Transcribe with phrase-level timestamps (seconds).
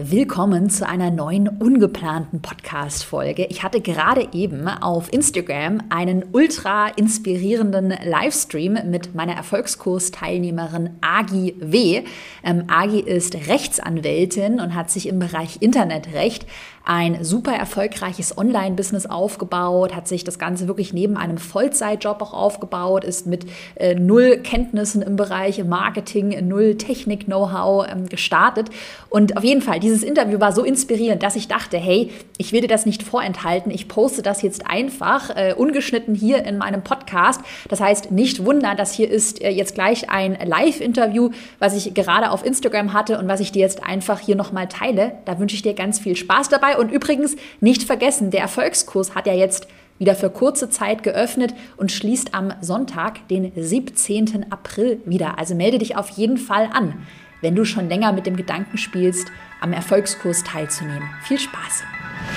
[0.00, 3.46] Willkommen zu einer neuen ungeplanten Podcast-Folge.
[3.46, 12.04] Ich hatte gerade eben auf Instagram einen ultra inspirierenden Livestream mit meiner Erfolgskurs-Teilnehmerin Agi W.
[12.44, 16.46] Ähm, Agi ist Rechtsanwältin und hat sich im Bereich Internetrecht
[16.88, 23.04] ein super erfolgreiches Online-Business aufgebaut, hat sich das Ganze wirklich neben einem Vollzeitjob auch aufgebaut,
[23.04, 23.44] ist mit
[23.74, 28.70] äh, null Kenntnissen im Bereich Marketing, null Technik-Know-how ähm, gestartet.
[29.10, 32.62] Und auf jeden Fall, dieses Interview war so inspirierend, dass ich dachte, hey, ich will
[32.62, 37.42] dir das nicht vorenthalten, ich poste das jetzt einfach äh, ungeschnitten hier in meinem Podcast.
[37.68, 42.30] Das heißt, nicht wundern, dass hier ist äh, jetzt gleich ein Live-Interview, was ich gerade
[42.30, 45.18] auf Instagram hatte und was ich dir jetzt einfach hier nochmal teile.
[45.26, 49.26] Da wünsche ich dir ganz viel Spaß dabei und übrigens nicht vergessen, der Erfolgskurs hat
[49.26, 54.46] ja jetzt wieder für kurze Zeit geöffnet und schließt am Sonntag, den 17.
[54.50, 55.38] April wieder.
[55.38, 56.94] Also melde dich auf jeden Fall an,
[57.40, 59.28] wenn du schon länger mit dem Gedanken spielst,
[59.60, 61.08] am Erfolgskurs teilzunehmen.
[61.24, 61.82] Viel Spaß!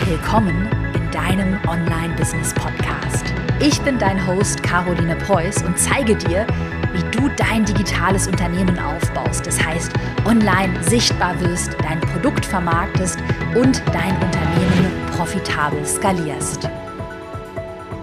[0.08, 3.31] Willkommen in deinem Online-Business-Podcast.
[3.64, 6.48] Ich bin dein Host Caroline Preuß und zeige dir,
[6.94, 9.46] wie du dein digitales Unternehmen aufbaust.
[9.46, 9.92] Das heißt,
[10.26, 13.20] online sichtbar wirst, dein Produkt vermarktest
[13.54, 16.68] und dein Unternehmen profitabel skalierst.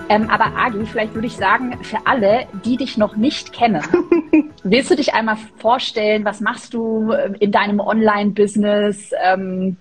[0.09, 3.83] Ähm, aber Agi, vielleicht würde ich sagen, für alle, die dich noch nicht kennen,
[4.63, 9.11] willst du dich einmal vorstellen, was machst du ähm, in deinem Online-Business?
[9.25, 9.77] Ähm,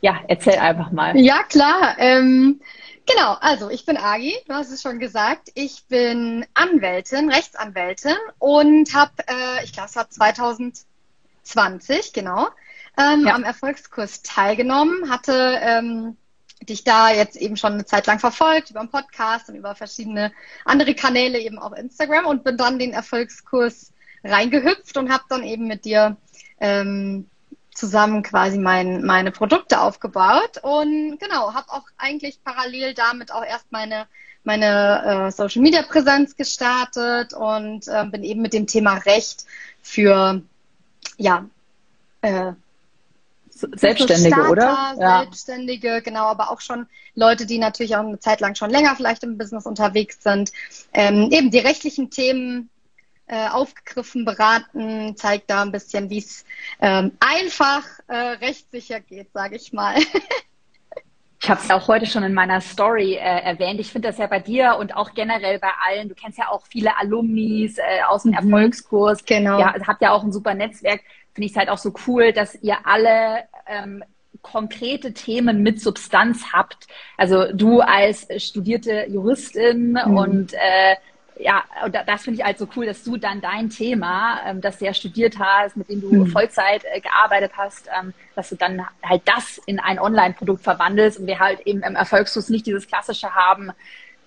[0.00, 1.16] ja, erzähl einfach mal.
[1.16, 1.94] Ja, klar.
[1.98, 2.60] Ähm,
[3.14, 5.50] Genau, also ich bin Agi, du hast es schon gesagt.
[5.54, 12.48] Ich bin Anwältin, Rechtsanwältin und habe, äh, ich glaube, es war 2020, genau,
[12.96, 13.34] ähm, ja.
[13.34, 16.16] am Erfolgskurs teilgenommen, hatte ähm,
[16.62, 20.32] dich da jetzt eben schon eine Zeit lang verfolgt, über einen Podcast und über verschiedene
[20.64, 23.92] andere Kanäle, eben auch Instagram und bin dann den Erfolgskurs
[24.24, 26.16] reingehüpft und habe dann eben mit dir
[26.60, 27.28] ähm,
[27.74, 33.70] zusammen quasi mein, meine Produkte aufgebaut und genau, habe auch eigentlich parallel damit auch erst
[33.70, 34.06] meine,
[34.44, 39.46] meine äh, Social Media Präsenz gestartet und äh, bin eben mit dem Thema Recht
[39.82, 40.42] für
[41.16, 41.46] ja
[42.20, 42.52] äh,
[43.54, 44.94] Selbstständige, Starter, oder?
[44.98, 45.18] Ja.
[45.20, 49.22] Selbstständige, genau, aber auch schon Leute, die natürlich auch eine Zeit lang schon länger vielleicht
[49.22, 50.52] im Business unterwegs sind,
[50.92, 52.70] ähm, eben die rechtlichen Themen
[53.32, 56.44] äh, aufgegriffen, beraten, zeigt da ein bisschen, wie es
[56.82, 59.96] ähm, einfach äh, rechtssicher geht, sage ich mal.
[61.44, 63.80] Ich habe es auch heute schon in meiner Story äh, erwähnt.
[63.80, 66.08] Ich finde das ja bei dir und auch generell bei allen.
[66.08, 68.36] Du kennst ja auch viele Alumnis äh, aus dem mhm.
[68.36, 69.24] Erfolgskurs.
[69.24, 69.58] Genau.
[69.58, 71.00] Ja, habt ja auch ein super Netzwerk.
[71.34, 74.04] Finde ich es halt auch so cool, dass ihr alle ähm,
[74.40, 76.86] konkrete Themen mit Substanz habt.
[77.16, 80.16] Also du als studierte Juristin mhm.
[80.16, 80.94] und äh,
[81.42, 84.78] ja, und das finde ich halt so cool, dass du dann dein Thema, ähm, das
[84.78, 86.26] du ja studiert hast, mit dem du mhm.
[86.28, 91.26] Vollzeit äh, gearbeitet hast, ähm, dass du dann halt das in ein Online-Produkt verwandelst und
[91.26, 93.72] wir halt eben im Erfolgskurs nicht dieses klassische haben,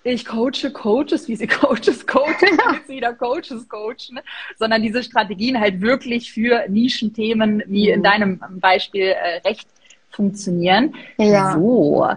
[0.06, 4.20] ich coache Coaches, wie sie Coaches coachen, wie sie wieder Coaches coachen,
[4.56, 8.04] sondern diese Strategien halt wirklich für Nischenthemen, wie in mhm.
[8.04, 9.66] deinem Beispiel äh, Recht
[10.10, 10.94] funktionieren.
[11.18, 11.54] Ja.
[11.54, 12.08] So,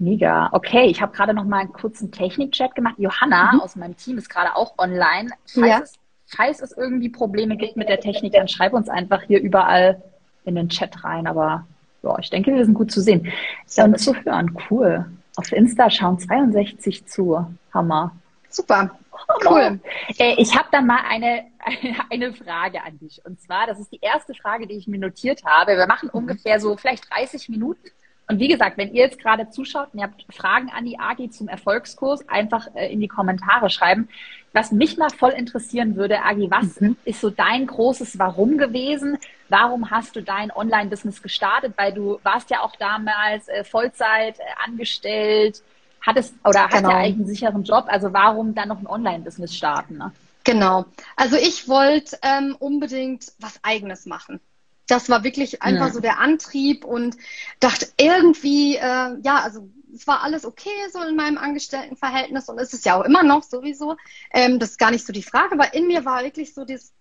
[0.00, 0.48] Mega.
[0.52, 2.94] Okay, ich habe gerade noch mal einen kurzen Technik-Chat gemacht.
[2.96, 3.60] Johanna mhm.
[3.60, 5.28] aus meinem Team ist gerade auch online.
[5.46, 5.78] Falls, ja.
[5.80, 5.94] es,
[6.26, 10.02] falls es irgendwie Probleme gibt mit der Technik, dann schreib uns einfach hier überall
[10.46, 11.26] in den Chat rein.
[11.26, 11.66] Aber
[12.02, 13.30] ja, ich denke, wir sind gut zu sehen
[13.76, 14.56] ja, und zu hören.
[14.70, 15.04] Cool.
[15.36, 17.46] Auf Insta schauen 62 zu.
[17.74, 18.12] Hammer.
[18.48, 18.98] Super.
[19.46, 19.80] Cool.
[20.18, 21.44] Äh, ich habe dann mal eine,
[22.10, 23.20] eine Frage an dich.
[23.26, 25.76] Und zwar, das ist die erste Frage, die ich mir notiert habe.
[25.76, 26.20] Wir machen mhm.
[26.20, 27.90] ungefähr so vielleicht 30 Minuten.
[28.30, 31.30] Und wie gesagt, wenn ihr jetzt gerade zuschaut und ihr habt Fragen an die AGI
[31.30, 34.08] zum Erfolgskurs, einfach äh, in die Kommentare schreiben.
[34.52, 36.96] Was mich mal voll interessieren würde, Agi, was mhm.
[37.04, 39.18] ist so dein großes Warum gewesen?
[39.48, 41.74] Warum hast du dein Online-Business gestartet?
[41.76, 45.60] Weil du warst ja auch damals äh, Vollzeit äh, angestellt,
[46.00, 46.74] hattest oder genau.
[46.74, 47.86] hast ja eigentlich einen sicheren Job.
[47.88, 49.98] Also warum dann noch ein Online-Business starten?
[49.98, 50.12] Ne?
[50.44, 50.84] Genau.
[51.16, 54.40] Also ich wollte ähm, unbedingt was Eigenes machen
[54.90, 55.92] das war wirklich einfach ja.
[55.92, 57.16] so der Antrieb und
[57.60, 62.72] dachte irgendwie, äh, ja, also es war alles okay so in meinem Angestelltenverhältnis und es
[62.72, 63.96] ist ja auch immer noch sowieso.
[64.32, 66.92] Ähm, das ist gar nicht so die Frage, aber in mir war wirklich so das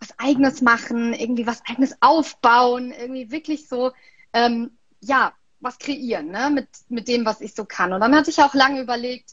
[0.00, 3.90] was eigenes machen, irgendwie was eigenes aufbauen, irgendwie wirklich so,
[4.32, 4.70] ähm,
[5.00, 7.92] ja, was kreieren, ne, mit, mit dem, was ich so kann.
[7.92, 9.32] Und dann hatte ich auch lange überlegt,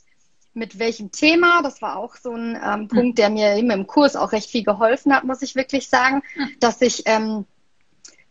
[0.54, 1.62] mit welchem Thema.
[1.62, 2.88] Das war auch so ein ähm, hm.
[2.88, 6.24] Punkt, der mir eben im Kurs auch recht viel geholfen hat, muss ich wirklich sagen,
[6.34, 6.50] hm.
[6.60, 7.46] dass ich ähm,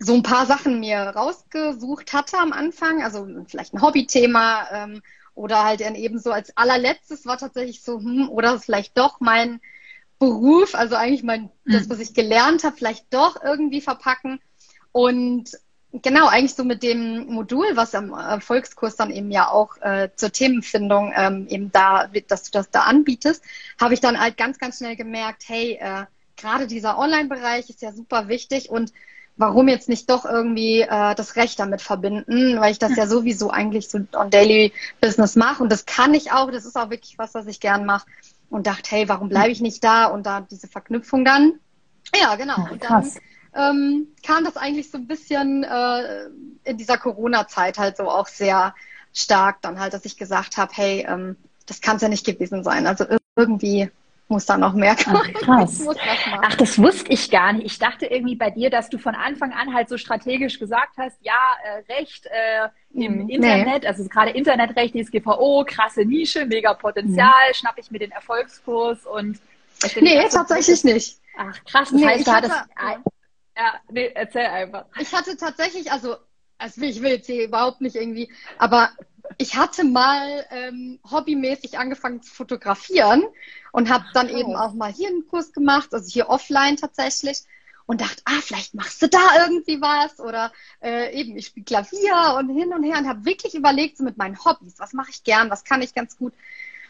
[0.05, 5.03] so ein paar Sachen mir rausgesucht hatte am Anfang, also vielleicht ein Hobbythema ähm,
[5.35, 9.61] oder halt dann eben so als allerletztes war tatsächlich so, hm, oder vielleicht doch mein
[10.19, 11.91] Beruf, also eigentlich mein, das, mhm.
[11.91, 14.41] was ich gelernt habe, vielleicht doch irgendwie verpacken.
[14.93, 15.51] Und
[15.93, 20.31] genau, eigentlich so mit dem Modul, was am Erfolgskurs dann eben ja auch äh, zur
[20.31, 23.43] Themenfindung ähm, eben da, dass du das da anbietest,
[23.81, 26.05] habe ich dann halt ganz, ganz schnell gemerkt, hey, äh,
[26.37, 28.93] gerade dieser Online-Bereich ist ja super wichtig und
[29.37, 33.51] warum jetzt nicht doch irgendwie äh, das Recht damit verbinden, weil ich das ja sowieso
[33.51, 37.19] eigentlich so on Daily Business mache und das kann ich auch, das ist auch wirklich
[37.19, 38.07] was, was ich gern mache
[38.51, 41.59] und dachte, hey, warum bleibe ich nicht da und da diese Verknüpfung dann.
[42.15, 42.69] Ja, genau.
[42.71, 43.11] Und dann
[43.55, 46.27] ähm, kam das eigentlich so ein bisschen äh,
[46.65, 48.75] in dieser Corona-Zeit halt so auch sehr
[49.13, 51.37] stark dann halt, dass ich gesagt habe, hey, ähm,
[51.67, 52.87] das kann es ja nicht gewesen sein.
[52.87, 53.91] Also irgendwie
[54.35, 55.23] muss da noch mehr kommen.
[55.23, 55.87] Ach, krass.
[56.43, 57.67] Ach, das wusste ich gar nicht.
[57.67, 61.17] Ich dachte irgendwie bei dir, dass du von Anfang an halt so strategisch gesagt hast,
[61.23, 61.33] ja,
[61.65, 63.89] äh, Recht äh, im hm, Internet, nee.
[63.89, 67.55] also gerade Internetrecht, DSGVO, krasse Nische, mega Potenzial, mhm.
[67.55, 69.39] schnapp ich mir den Erfolgskurs und
[70.01, 71.19] Nee, tatsächlich so nicht.
[71.37, 71.91] Ach, krass.
[71.91, 72.55] Das nee, heißt, du hattest.
[73.57, 74.87] Ja, nee, erzähl einfach.
[75.01, 76.17] Ich hatte tatsächlich, also,
[76.59, 78.91] also ich will jetzt hier überhaupt nicht irgendwie, aber
[79.39, 83.25] ich hatte mal ähm, hobbymäßig angefangen zu fotografieren
[83.73, 84.37] und habe dann oh.
[84.37, 87.43] eben auch mal hier einen Kurs gemacht, also hier offline tatsächlich
[87.87, 92.37] und dachte, ah, vielleicht machst du da irgendwie was oder äh, eben ich spiele Klavier
[92.39, 95.25] und hin und her und habe wirklich überlegt so mit meinen Hobbys, was mache ich
[95.25, 96.33] gern, was kann ich ganz gut?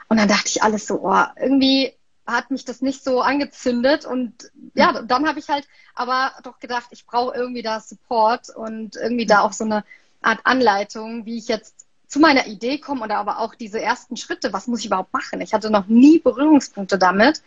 [0.09, 1.93] Und dann dachte ich alles so, oh, irgendwie
[2.27, 6.87] hat mich das nicht so angezündet und ja, dann habe ich halt aber doch gedacht,
[6.91, 9.85] ich brauche irgendwie da Support und irgendwie da auch so eine
[10.23, 14.53] Art Anleitung, wie ich jetzt zu meiner Idee kommen oder aber auch diese ersten Schritte,
[14.53, 15.41] was muss ich überhaupt machen?
[15.41, 17.43] Ich hatte noch nie Berührungspunkte damit.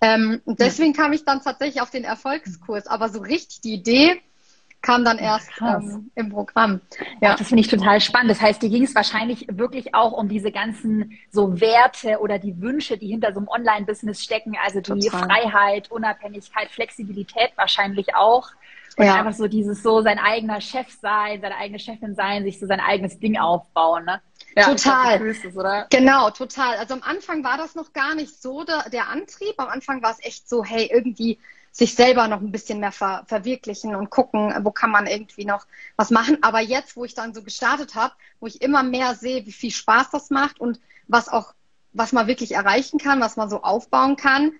[0.00, 2.86] Ähm, und deswegen kam ich dann tatsächlich auf den Erfolgskurs.
[2.86, 4.20] Aber so richtig die Idee
[4.80, 6.80] kam dann erst ähm, im Programm.
[7.20, 7.32] Ja.
[7.32, 8.30] Ach, das finde ich total spannend.
[8.30, 12.60] Das heißt, dir ging es wahrscheinlich wirklich auch um diese ganzen so Werte oder die
[12.60, 14.56] Wünsche, die hinter so einem Online-Business stecken.
[14.64, 15.24] Also die total.
[15.24, 18.50] Freiheit, Unabhängigkeit, Flexibilität wahrscheinlich auch.
[18.96, 19.14] Und ja.
[19.14, 22.80] einfach so dieses so sein eigener Chef sein, seine eigene Chefin sein, sich so sein
[22.80, 24.20] eigenes Ding aufbauen, ne?
[24.56, 25.24] Ja, total.
[25.24, 25.40] Es,
[25.90, 26.76] genau, total.
[26.78, 29.54] Also am Anfang war das noch gar nicht so der, der Antrieb.
[29.58, 31.38] Am Anfang war es echt so, hey, irgendwie
[31.72, 35.66] sich selber noch ein bisschen mehr ver verwirklichen und gucken, wo kann man irgendwie noch
[35.96, 36.38] was machen.
[36.42, 39.70] Aber jetzt, wo ich dann so gestartet habe, wo ich immer mehr sehe, wie viel
[39.70, 41.54] Spaß das macht und was auch,
[41.92, 44.52] was man wirklich erreichen kann, was man so aufbauen kann.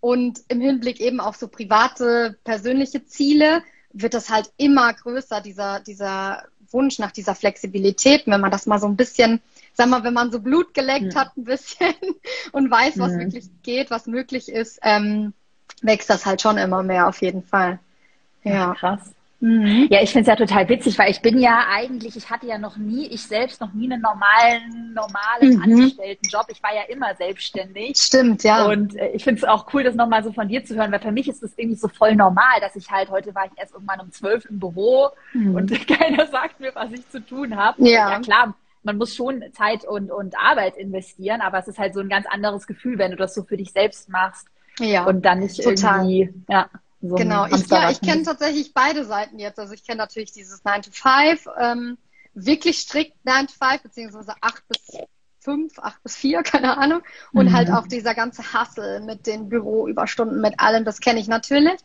[0.00, 5.80] Und im Hinblick eben auf so private, persönliche Ziele, wird das halt immer größer, dieser,
[5.80, 8.26] dieser Wunsch nach dieser Flexibilität.
[8.26, 9.40] Wenn man das mal so ein bisschen,
[9.72, 11.18] sag mal, wenn man so Blut geleckt mhm.
[11.18, 11.94] hat ein bisschen
[12.52, 13.20] und weiß, was mhm.
[13.20, 15.32] wirklich geht, was möglich ist, ähm,
[15.82, 17.78] wächst das halt schon immer mehr auf jeden Fall.
[18.42, 19.12] Ja, krass.
[19.40, 19.88] Mhm.
[19.90, 22.56] Ja, ich finde es ja total witzig, weil ich bin ja eigentlich, ich hatte ja
[22.56, 25.62] noch nie, ich selbst noch nie einen normalen, normalen mhm.
[25.62, 26.46] Angestelltenjob.
[26.48, 27.98] Ich war ja immer selbstständig.
[27.98, 28.66] Stimmt, ja.
[28.66, 31.00] Und äh, ich finde es auch cool, das nochmal so von dir zu hören, weil
[31.00, 33.74] für mich ist das irgendwie so voll normal, dass ich halt, heute war ich erst
[33.74, 35.54] irgendwann um zwölf im Büro mhm.
[35.54, 37.82] und keiner sagt mir, was ich zu tun habe.
[37.82, 38.10] Ja.
[38.10, 38.54] ja, klar.
[38.82, 42.24] Man muss schon Zeit und, und Arbeit investieren, aber es ist halt so ein ganz
[42.26, 44.46] anderes Gefühl, wenn du das so für dich selbst machst.
[44.78, 45.04] Ja.
[45.04, 46.10] Und dann nicht total.
[46.10, 46.68] irgendwie, ja.
[47.02, 49.58] So genau, ich, ja, ich kenne tatsächlich beide Seiten jetzt.
[49.58, 51.98] Also ich kenne natürlich dieses 9 to 5, ähm,
[52.34, 55.06] wirklich strikt 9 to 5, beziehungsweise 8 bis
[55.40, 57.02] 5, 8 bis 4, keine Ahnung.
[57.32, 57.74] Und halt mhm.
[57.74, 61.78] halt auch dieser ganze Hassel mit den Büroüberstunden, mit allem, das kenne ich natürlich.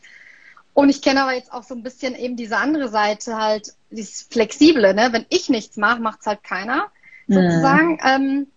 [0.73, 4.21] Und ich kenne aber jetzt auch so ein bisschen eben diese andere Seite, halt dieses
[4.21, 5.09] Flexible, ne?
[5.11, 6.87] Wenn ich nichts mache, macht es halt keiner,
[7.27, 7.92] sozusagen.
[7.94, 7.99] Mhm.
[8.06, 8.47] Ähm,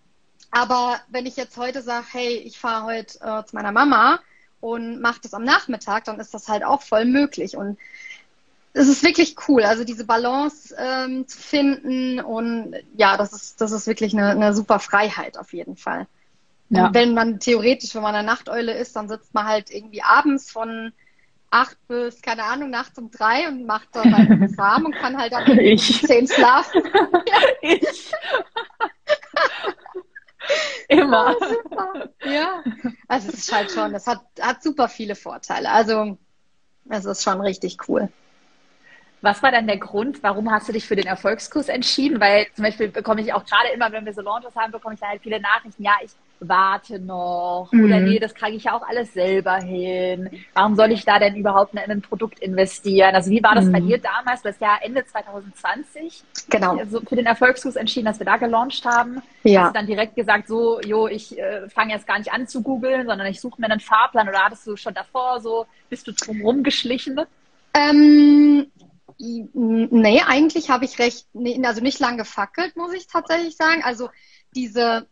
[0.55, 4.21] aber wenn ich jetzt heute sage, hey, ich fahre heute äh, zu meiner Mama,
[4.65, 7.55] und macht es am Nachmittag, dann ist das halt auch voll möglich.
[7.55, 7.77] Und
[8.73, 13.73] es ist wirklich cool, also diese Balance ähm, zu finden und ja, das ist, das
[13.73, 16.07] ist wirklich eine, eine super Freiheit auf jeden Fall.
[16.71, 16.95] Ja.
[16.95, 20.95] Wenn man theoretisch, wenn man eine Nachteule ist, dann sitzt man halt irgendwie abends von
[21.51, 25.35] acht bis, keine Ahnung, nachts um drei und macht dann halt Kram und kann halt
[25.35, 26.83] dann um zehn schlafen.
[27.61, 28.13] ich.
[30.89, 31.37] Immer.
[31.41, 32.63] Oh, ja,
[33.09, 35.71] also es ist halt schon, es hat, hat super viele Vorteile.
[35.71, 36.19] Also
[36.89, 38.09] es ist schon richtig cool.
[39.23, 42.21] Was war dann der Grund, warum hast du dich für den Erfolgskurs entschieden?
[42.21, 45.01] Weil zum Beispiel bekomme ich auch gerade immer, wenn wir so Launches haben, bekomme ich
[45.01, 46.11] da halt viele Nachrichten, ja, ich
[46.49, 47.85] warte noch mhm.
[47.85, 50.31] oder nee, das kriege ich ja auch alles selber hin.
[50.55, 53.15] Warum soll ich da denn überhaupt in ein Produkt investieren?
[53.15, 53.73] Also wie war das mhm.
[53.73, 54.43] bei dir damals?
[54.43, 56.79] Du hast ja Ende 2020 genau.
[56.89, 59.23] so für den Erfolgskurs entschieden, dass wir da gelauncht haben.
[59.43, 59.63] Ja.
[59.63, 62.63] Hast du dann direkt gesagt, so, jo, ich äh, fange jetzt gar nicht an zu
[62.63, 66.13] googeln, sondern ich suche mir einen Fahrplan oder hattest du schon davor so, bist du
[66.13, 67.21] drumherum geschlichen?
[67.75, 68.67] Ähm,
[69.19, 71.27] Nee, eigentlich habe ich recht,
[71.63, 73.83] also nicht lang gefackelt, muss ich tatsächlich sagen.
[73.85, 74.11] Also
[74.55, 75.07] diese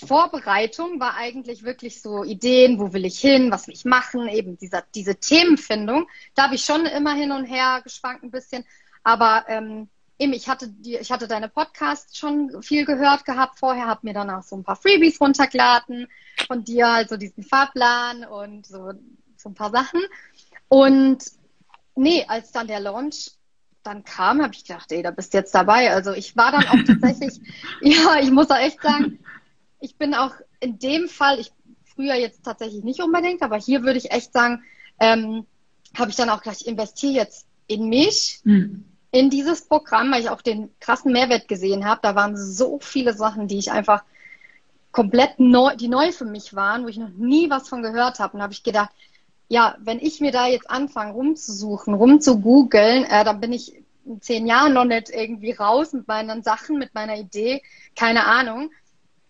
[0.00, 4.58] Vorbereitung war eigentlich wirklich so Ideen, wo will ich hin, was will ich machen, eben
[4.58, 6.08] dieser, diese Themenfindung.
[6.34, 8.64] Da habe ich schon immer hin und her geschwankt ein bisschen.
[9.02, 9.88] Aber ähm,
[10.18, 14.14] eben, ich hatte die, ich hatte deine Podcasts schon viel gehört gehabt vorher, habe mir
[14.14, 16.06] danach so ein paar Freebies runtergeladen
[16.46, 18.92] von dir, also diesen Fahrplan und so,
[19.36, 20.00] so ein paar Sachen.
[20.68, 21.24] Und
[21.94, 23.32] nee, als dann der Launch
[23.82, 25.92] dann kam, habe ich gedacht, ey, da bist du jetzt dabei.
[25.92, 27.40] Also ich war dann auch tatsächlich,
[27.80, 29.18] ja, ich muss auch echt sagen,
[29.80, 31.52] ich bin auch in dem Fall, ich
[31.94, 34.62] früher jetzt tatsächlich nicht unbedingt, aber hier würde ich echt sagen,
[34.98, 35.46] ähm,
[35.96, 38.84] habe ich dann auch gleich investiere jetzt in mich, mhm.
[39.10, 42.00] in dieses Programm, weil ich auch den krassen Mehrwert gesehen habe.
[42.02, 44.04] Da waren so viele Sachen, die ich einfach
[44.92, 48.36] komplett neu, die neu für mich waren, wo ich noch nie was von gehört habe.
[48.36, 48.90] Und habe ich gedacht,
[49.48, 54.46] ja, wenn ich mir da jetzt anfange, rumzusuchen, rumzugoogeln, äh, dann bin ich in zehn
[54.46, 57.62] Jahren noch nicht irgendwie raus mit meinen Sachen, mit meiner Idee,
[57.96, 58.70] keine Ahnung.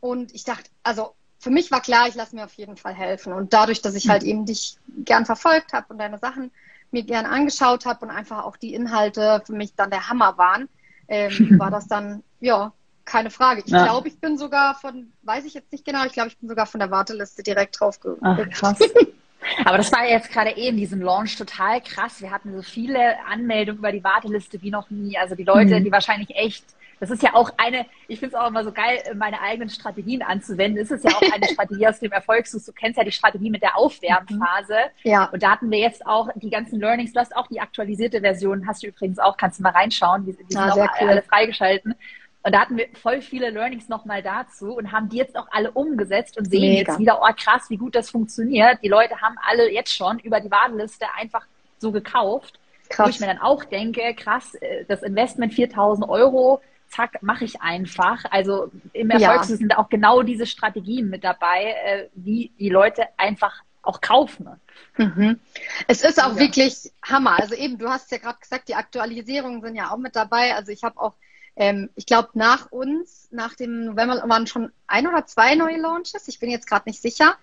[0.00, 3.32] Und ich dachte, also für mich war klar, ich lasse mir auf jeden Fall helfen.
[3.32, 6.50] Und dadurch, dass ich halt eben dich gern verfolgt habe und deine Sachen
[6.90, 10.68] mir gern angeschaut habe und einfach auch die Inhalte für mich dann der Hammer waren,
[11.08, 12.72] ähm, war das dann, ja,
[13.04, 13.62] keine Frage.
[13.64, 13.84] Ich ja.
[13.84, 16.66] glaube, ich bin sogar von, weiß ich jetzt nicht genau, ich glaube, ich bin sogar
[16.66, 18.50] von der Warteliste direkt drauf gekommen.
[18.50, 18.78] Krass.
[19.64, 22.20] Aber das war jetzt gerade eh in diesem Launch total krass.
[22.20, 25.16] Wir hatten so viele Anmeldungen über die Warteliste wie noch nie.
[25.18, 25.84] Also die Leute, mhm.
[25.84, 26.64] die wahrscheinlich echt,
[27.00, 30.22] das ist ja auch eine, ich finde es auch immer so geil, meine eigenen Strategien
[30.22, 30.80] anzuwenden.
[30.82, 32.66] Es ist ja auch eine Strategie aus dem Erfolgssus.
[32.66, 34.76] Du kennst ja die Strategie mit der Aufwärmphase.
[35.02, 35.10] Mhm.
[35.10, 35.24] Ja.
[35.32, 37.14] Und da hatten wir jetzt auch die ganzen Learnings.
[37.14, 40.26] Du hast auch die aktualisierte Version, hast du übrigens auch, kannst du mal reinschauen.
[40.26, 41.08] Die, die ah, sind auch cool.
[41.08, 41.94] alle freigeschalten.
[42.42, 45.70] Und da hatten wir voll viele Learnings nochmal dazu und haben die jetzt auch alle
[45.70, 46.92] umgesetzt und sehen Mega.
[46.92, 48.78] jetzt wieder, oh krass, wie gut das funktioniert.
[48.82, 51.46] Die Leute haben alle jetzt schon über die Warteliste einfach
[51.78, 52.58] so gekauft.
[52.88, 53.06] Krass.
[53.06, 57.60] Wo ich mir dann auch denke, krass, äh, das Investment 4000 Euro, zack, mache ich
[57.62, 58.24] einfach.
[58.30, 59.56] Also im Erfolg ja.
[59.56, 64.48] sind auch genau diese Strategien mit dabei, äh, wie die Leute einfach auch kaufen.
[64.96, 65.40] Mhm.
[65.88, 66.38] Es ist auch ja.
[66.38, 67.40] wirklich Hammer.
[67.40, 70.54] Also eben, du hast ja gerade gesagt, die Aktualisierungen sind ja auch mit dabei.
[70.54, 71.14] Also ich habe auch
[71.56, 76.28] ähm, ich glaube, nach uns, nach dem November, waren schon ein oder zwei neue Launches.
[76.28, 77.36] Ich bin jetzt gerade nicht sicher.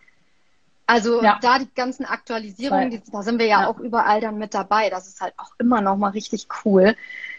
[0.88, 1.38] Also ja.
[1.42, 4.90] da die ganzen Aktualisierungen, die, da sind wir ja, ja, auch überall dann mit dabei.
[4.90, 6.96] Das ist halt auch immer noch mal richtig cool.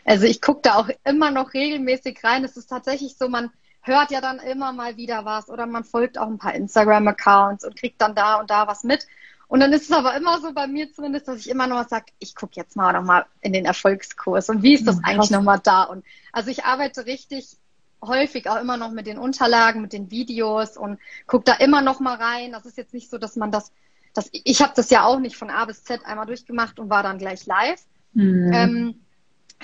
[0.08, 2.42] Also ich gucke da auch immer noch regelmäßig rein.
[2.42, 3.50] Es ist tatsächlich so, man
[3.82, 7.76] hört ja dann immer mal wieder was oder man folgt auch ein paar Instagram-Accounts und
[7.76, 9.06] kriegt dann da und da was mit.
[9.48, 12.06] Und dann ist es aber immer so bei mir zumindest, dass ich immer noch sage,
[12.20, 15.30] ich gucke jetzt mal noch mal in den Erfolgskurs und wie ist das mhm, eigentlich
[15.30, 15.82] noch mal da?
[15.82, 17.58] Und also ich arbeite richtig
[18.02, 22.00] häufig auch immer noch mit den Unterlagen, mit den Videos und gucke da immer noch
[22.00, 22.52] mal rein.
[22.52, 23.72] Das ist jetzt nicht so, dass man das,
[24.14, 27.02] das ich habe das ja auch nicht von A bis Z einmal durchgemacht und war
[27.02, 27.82] dann gleich live,
[28.14, 28.52] mhm.
[28.54, 29.00] ähm,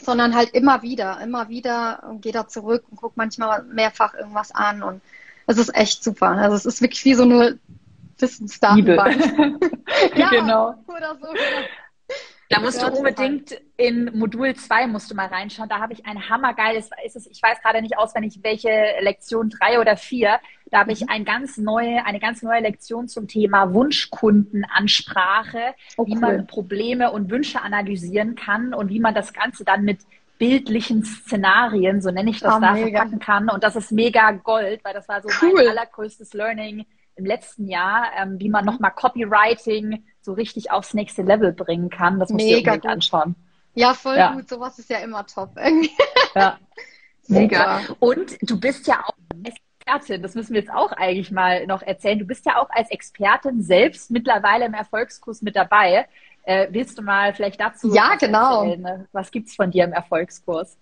[0.00, 4.54] sondern halt immer wieder, immer wieder und gehe da zurück und gucke manchmal mehrfach irgendwas
[4.54, 5.00] an und
[5.46, 6.28] es ist echt super.
[6.28, 7.58] Also es ist wirklich wie so eine
[8.18, 9.16] Wissensdatenbank.
[10.16, 10.74] ja, genau.
[10.86, 11.28] Oder so.
[12.50, 15.68] Da musst du unbedingt in Modul 2 musst du mal reinschauen.
[15.68, 19.80] Da habe ich ein hammergeiles, ist es, ich weiß gerade nicht auswendig, welche Lektion 3
[19.80, 20.38] oder 4.
[20.70, 21.08] Da habe ich mhm.
[21.08, 27.30] ein ganz neue, eine ganz neue Lektion zum Thema Wunschkundenansprache, oh, wie man Probleme und
[27.30, 30.00] Wünsche analysieren kann und wie man das Ganze dann mit
[30.38, 32.98] bildlichen Szenarien, so nenne ich das, oh, da mega.
[32.98, 33.48] verpacken kann.
[33.48, 35.52] Und das ist mega Gold, weil das war so cool.
[35.54, 36.84] mein allergrößtes Learning
[37.16, 42.18] im letzten Jahr, ähm, wie man nochmal Copywriting so richtig aufs nächste Level bringen kann.
[42.18, 43.37] Das musst Mega du dir anschauen.
[43.75, 44.33] Ja, voll ja.
[44.33, 44.49] gut.
[44.49, 45.50] Sowas ist ja immer top.
[45.56, 45.90] Irgendwie.
[46.35, 46.59] Ja.
[47.28, 47.80] Mega.
[48.00, 49.14] Und du bist ja auch
[49.85, 52.18] Expertin, das müssen wir jetzt auch eigentlich mal noch erzählen.
[52.18, 56.06] Du bist ja auch als Expertin selbst mittlerweile im Erfolgskurs mit dabei.
[56.44, 58.64] Äh, willst du mal vielleicht dazu ja, genau.
[58.64, 59.09] Erzählen?
[59.12, 60.78] Was gibt's von dir im Erfolgskurs?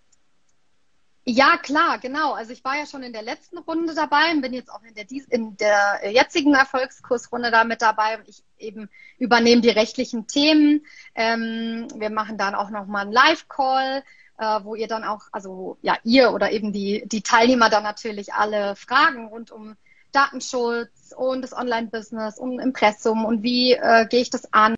[1.25, 2.33] Ja, klar, genau.
[2.33, 4.95] Also ich war ja schon in der letzten Runde dabei und bin jetzt auch in
[4.95, 8.89] der, in der jetzigen Erfolgskursrunde da mit dabei und ich eben
[9.19, 10.85] übernehme die rechtlichen Themen.
[11.15, 14.03] Ähm, wir machen dann auch nochmal einen Live-Call,
[14.39, 18.35] äh, wo ihr dann auch, also ja, ihr oder eben die, die Teilnehmer dann natürlich
[18.35, 19.77] alle Fragen rund um
[20.11, 24.75] Datenschutz und das Online-Business und Impressum und wie äh, gehe ich das an,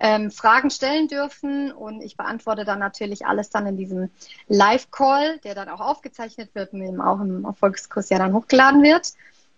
[0.00, 4.10] ähm, Fragen stellen dürfen und ich beantworte dann natürlich alles dann in diesem
[4.48, 9.12] Live-Call, der dann auch aufgezeichnet wird und eben auch im Erfolgskurs ja dann hochgeladen wird.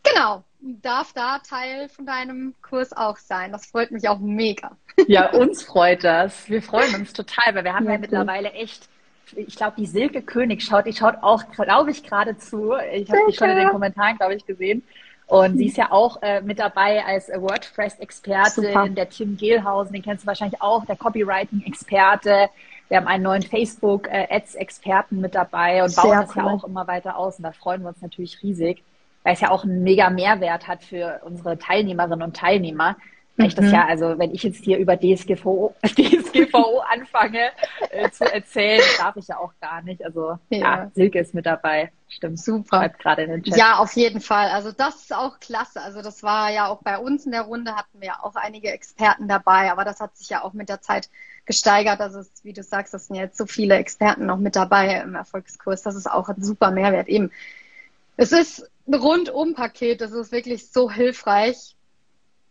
[0.04, 3.52] Genau, darf da Teil von deinem Kurs auch sein.
[3.52, 4.76] Das freut mich auch mega.
[5.06, 6.48] Ja, uns freut das.
[6.48, 8.88] Wir freuen uns total, weil wir haben ja, ja mittlerweile echt
[9.36, 12.72] ich glaube, die Silke König schaut, die schaut auch, glaube ich, gerade zu.
[12.92, 14.82] Ich habe die schon in den Kommentaren, glaube ich, gesehen.
[15.28, 20.24] Und sie ist ja auch äh, mit dabei als WordPress-Expertin, der Tim Gehlhausen, den kennst
[20.24, 22.48] du wahrscheinlich auch, der Copywriting-Experte.
[22.88, 26.42] Wir haben einen neuen Facebook-Ads-Experten mit dabei und bauen Sehr das cool.
[26.42, 27.36] ja auch immer weiter aus.
[27.36, 28.82] Und da freuen wir uns natürlich riesig,
[29.22, 32.96] weil es ja auch einen mega Mehrwert hat für unsere Teilnehmerinnen und Teilnehmer,
[33.46, 33.72] ich das mhm.
[33.72, 37.50] ja, also wenn ich jetzt hier über DSGVO, DSGVO anfange
[37.90, 40.04] äh, zu erzählen, darf ich ja auch gar nicht.
[40.04, 41.92] Also ja, ja Silke ist mit dabei.
[42.08, 42.40] Stimmt.
[42.40, 42.88] Super.
[42.88, 43.56] gerade in den Chat.
[43.56, 44.48] Ja, auf jeden Fall.
[44.48, 45.80] Also das ist auch klasse.
[45.80, 48.72] Also das war ja auch bei uns in der Runde, hatten wir ja auch einige
[48.72, 51.10] Experten dabei, aber das hat sich ja auch mit der Zeit
[51.44, 52.00] gesteigert.
[52.00, 55.14] Also es, wie du sagst, es sind jetzt so viele Experten noch mit dabei im
[55.14, 55.82] Erfolgskurs.
[55.82, 57.08] Das ist auch ein super Mehrwert.
[57.08, 57.30] Eben,
[58.16, 60.00] es ist ein Rundum-Paket.
[60.00, 61.76] Das ist wirklich so hilfreich.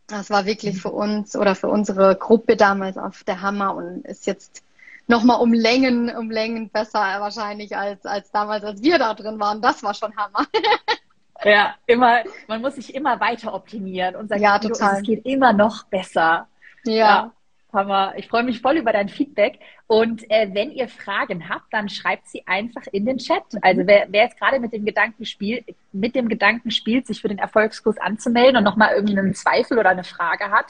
[0.07, 4.25] Das war wirklich für uns oder für unsere Gruppe damals auf der Hammer und ist
[4.25, 4.63] jetzt
[5.07, 9.61] nochmal um Längen, um Längen besser wahrscheinlich als, als damals, als wir da drin waren.
[9.61, 10.47] Das war schon Hammer.
[11.43, 14.97] ja, immer, man muss sich immer weiter optimieren und sagen, ja, total.
[14.97, 16.47] es geht immer noch besser.
[16.85, 16.93] Ja.
[16.93, 17.31] ja.
[17.77, 18.13] Hammer.
[18.17, 19.59] Ich freue mich voll über dein Feedback.
[19.85, 23.43] Und äh, wenn ihr Fragen habt, dann schreibt sie einfach in den Chat.
[23.61, 27.29] Also wer, wer jetzt gerade mit dem Gedanken spielt, mit dem Gedanken spielt, sich für
[27.29, 30.65] den Erfolgskurs anzumelden und nochmal irgendeinen Zweifel oder eine Frage hat,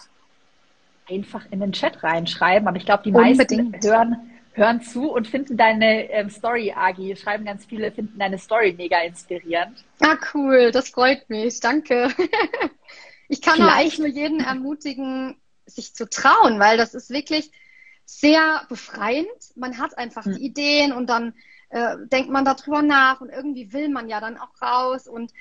[1.10, 2.68] einfach in den Chat reinschreiben.
[2.68, 3.72] Aber ich glaube, die Unbedingt.
[3.72, 7.16] meisten hören, hören zu und finden deine ähm, Story, Agi.
[7.16, 9.84] Schreiben ganz viele, finden deine Story mega inspirierend.
[10.02, 10.72] Ah, cool.
[10.72, 11.60] Das freut mich.
[11.60, 12.10] Danke.
[13.30, 15.38] ich kann eigentlich nur jeden ermutigen,
[15.68, 17.52] sich zu trauen, weil das ist wirklich
[18.06, 19.28] sehr befreiend.
[19.56, 20.36] Man hat einfach hm.
[20.36, 21.34] die Ideen und dann
[21.70, 25.32] äh, denkt man darüber nach und irgendwie will man ja dann auch raus und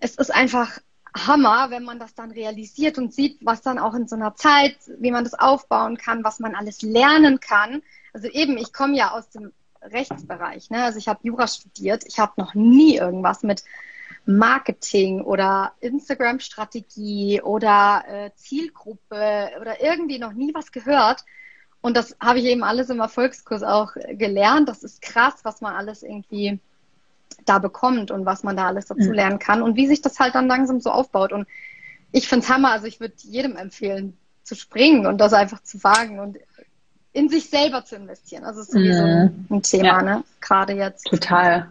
[0.00, 0.78] es ist einfach
[1.16, 4.76] Hammer, wenn man das dann realisiert und sieht, was dann auch in so einer Zeit,
[4.98, 7.82] wie man das aufbauen kann, was man alles lernen kann.
[8.12, 10.84] Also eben, ich komme ja aus dem Rechtsbereich, ne?
[10.84, 13.62] also ich habe Jura studiert, ich habe noch nie irgendwas mit
[14.28, 21.24] Marketing oder Instagram-Strategie oder äh, Zielgruppe oder irgendwie noch nie was gehört.
[21.80, 24.68] Und das habe ich eben alles im Erfolgskurs auch gelernt.
[24.68, 26.60] Das ist krass, was man alles irgendwie
[27.46, 30.34] da bekommt und was man da alles dazu lernen kann und wie sich das halt
[30.34, 31.32] dann langsam so aufbaut.
[31.32, 31.48] Und
[32.12, 32.72] ich finde es Hammer.
[32.72, 36.36] Also ich würde jedem empfehlen, zu springen und das einfach zu wagen und
[37.12, 38.44] in sich selber zu investieren.
[38.44, 39.46] Also ist sowieso mhm.
[39.50, 40.02] ein Thema, ja.
[40.02, 40.24] ne?
[40.40, 41.06] Gerade jetzt.
[41.06, 41.70] Total.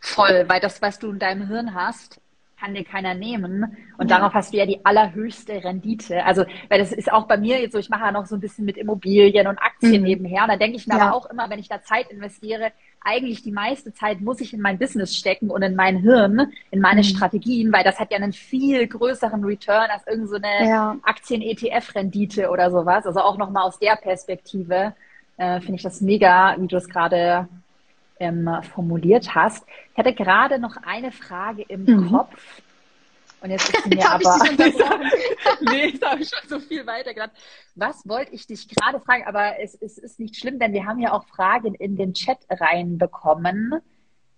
[0.00, 2.20] Voll, weil das, was du in deinem Hirn hast,
[2.58, 3.76] kann dir keiner nehmen.
[3.98, 4.18] Und ja.
[4.18, 6.24] darauf hast du ja die allerhöchste Rendite.
[6.24, 8.40] Also, weil das ist auch bei mir jetzt so, ich mache ja noch so ein
[8.40, 10.08] bisschen mit Immobilien und Aktien mhm.
[10.08, 10.42] nebenher.
[10.42, 11.08] Und da denke ich mir ja.
[11.08, 14.60] aber auch immer, wenn ich da Zeit investiere, eigentlich die meiste Zeit muss ich in
[14.60, 17.04] mein Business stecken und in mein Hirn, in meine mhm.
[17.04, 20.96] Strategien, weil das hat ja einen viel größeren Return als irgendeine so ja.
[21.02, 23.06] Aktien-ETF-Rendite oder sowas.
[23.06, 24.94] Also auch nochmal aus der Perspektive
[25.36, 27.48] äh, finde ich das mega, wie du es gerade
[28.20, 29.64] ähm, formuliert hast.
[29.92, 32.10] Ich hatte gerade noch eine Frage im mhm.
[32.10, 32.62] Kopf.
[33.40, 34.38] Und jetzt ist sie mir aber.
[35.60, 37.32] nee, jetzt habe ich schon so viel weiter gedacht.
[37.74, 39.24] Was wollte ich dich gerade fragen?
[39.26, 42.38] Aber es, es, ist nicht schlimm, denn wir haben ja auch Fragen in den Chat
[42.50, 43.74] reinbekommen.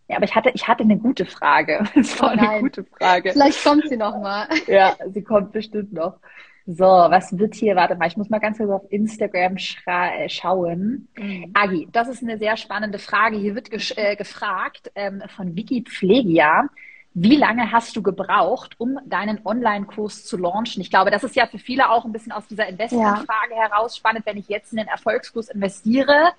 [0.08, 1.84] Ja, aber ich hatte, ich hatte eine gute Frage.
[1.94, 3.32] Es war oh eine gute Frage.
[3.32, 4.48] Vielleicht kommt sie noch mal.
[4.66, 6.18] ja, sie kommt bestimmt noch.
[6.66, 7.74] So, was wird hier?
[7.76, 11.08] Warte mal, ich muss mal ganz kurz auf Instagram äh, schauen.
[11.16, 11.50] Mhm.
[11.54, 13.36] Agi, das ist eine sehr spannende Frage.
[13.36, 16.68] Hier wird äh, gefragt ähm, von Vicky Pflegia.
[17.12, 20.80] Wie lange hast du gebraucht, um deinen Online-Kurs zu launchen?
[20.80, 23.62] Ich glaube, das ist ja für viele auch ein bisschen aus dieser Investmentfrage ja.
[23.68, 26.32] heraus spannend, wenn ich jetzt in den Erfolgskurs investiere.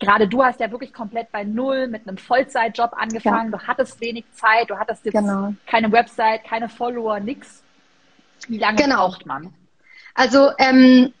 [0.00, 3.52] Gerade du hast ja wirklich komplett bei Null mit einem Vollzeitjob angefangen.
[3.52, 3.58] Ja.
[3.58, 5.54] Du hattest wenig Zeit, du hattest jetzt genau.
[5.66, 7.62] keine Website, keine Follower, nix.
[8.48, 9.08] Wie lange genau.
[9.08, 9.54] braucht man?
[10.16, 11.12] Also ähm,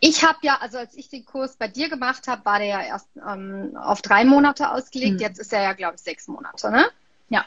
[0.00, 2.82] ich habe ja, also als ich den Kurs bei dir gemacht habe, war der ja
[2.82, 5.12] erst ähm, auf drei Monate ausgelegt.
[5.12, 5.18] Hm.
[5.20, 6.90] Jetzt ist er ja, glaube ich, sechs Monate, ne?
[7.28, 7.46] Ja.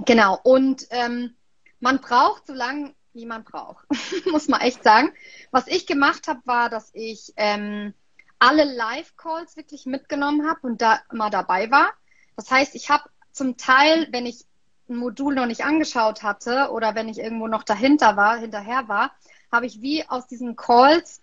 [0.00, 0.38] Genau.
[0.42, 1.34] Und ähm,
[1.80, 3.86] man braucht so lange, wie man braucht,
[4.30, 5.10] muss man echt sagen.
[5.50, 7.94] Was ich gemacht habe, war, dass ich ähm,
[8.38, 11.94] alle Live-Calls wirklich mitgenommen habe und da immer dabei war.
[12.36, 14.44] Das heißt, ich habe zum Teil, wenn ich
[14.90, 19.12] ein Modul noch nicht angeschaut hatte oder wenn ich irgendwo noch dahinter war, hinterher war,
[19.56, 21.20] habe ich wie aus diesen Calls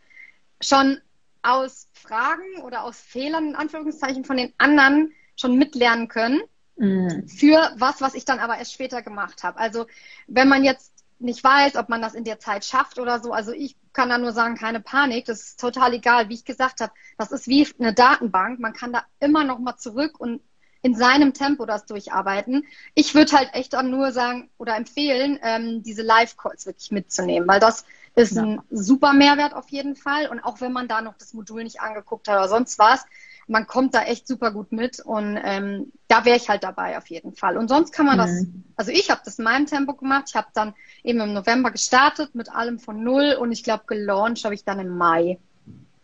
[0.59, 0.99] schon
[1.43, 6.41] aus Fragen oder aus Fehlern in Anführungszeichen von den anderen schon mitlernen können
[6.75, 7.27] mhm.
[7.27, 9.59] für was, was ich dann aber erst später gemacht habe.
[9.59, 9.85] Also
[10.27, 13.51] wenn man jetzt nicht weiß, ob man das in der Zeit schafft oder so, also
[13.51, 16.91] ich kann da nur sagen, keine Panik, das ist total egal, wie ich gesagt habe,
[17.17, 20.41] das ist wie eine Datenbank, man kann da immer noch mal zurück und
[20.81, 22.65] in seinem Tempo das durcharbeiten.
[22.93, 27.61] Ich würde halt echt dann nur sagen oder empfehlen, ähm, diese Live-Calls wirklich mitzunehmen, weil
[27.61, 28.43] das ist ja.
[28.43, 30.27] ein super Mehrwert auf jeden Fall.
[30.27, 33.05] Und auch wenn man da noch das Modul nicht angeguckt hat oder sonst was,
[33.47, 37.07] man kommt da echt super gut mit und ähm, da wäre ich halt dabei auf
[37.07, 37.57] jeden Fall.
[37.57, 38.21] Und sonst kann man mhm.
[38.21, 38.47] das,
[38.77, 40.25] also ich habe das in meinem Tempo gemacht.
[40.29, 40.73] Ich habe dann
[41.03, 44.79] eben im November gestartet mit allem von null und ich glaube gelauncht habe ich dann
[44.79, 45.39] im Mai.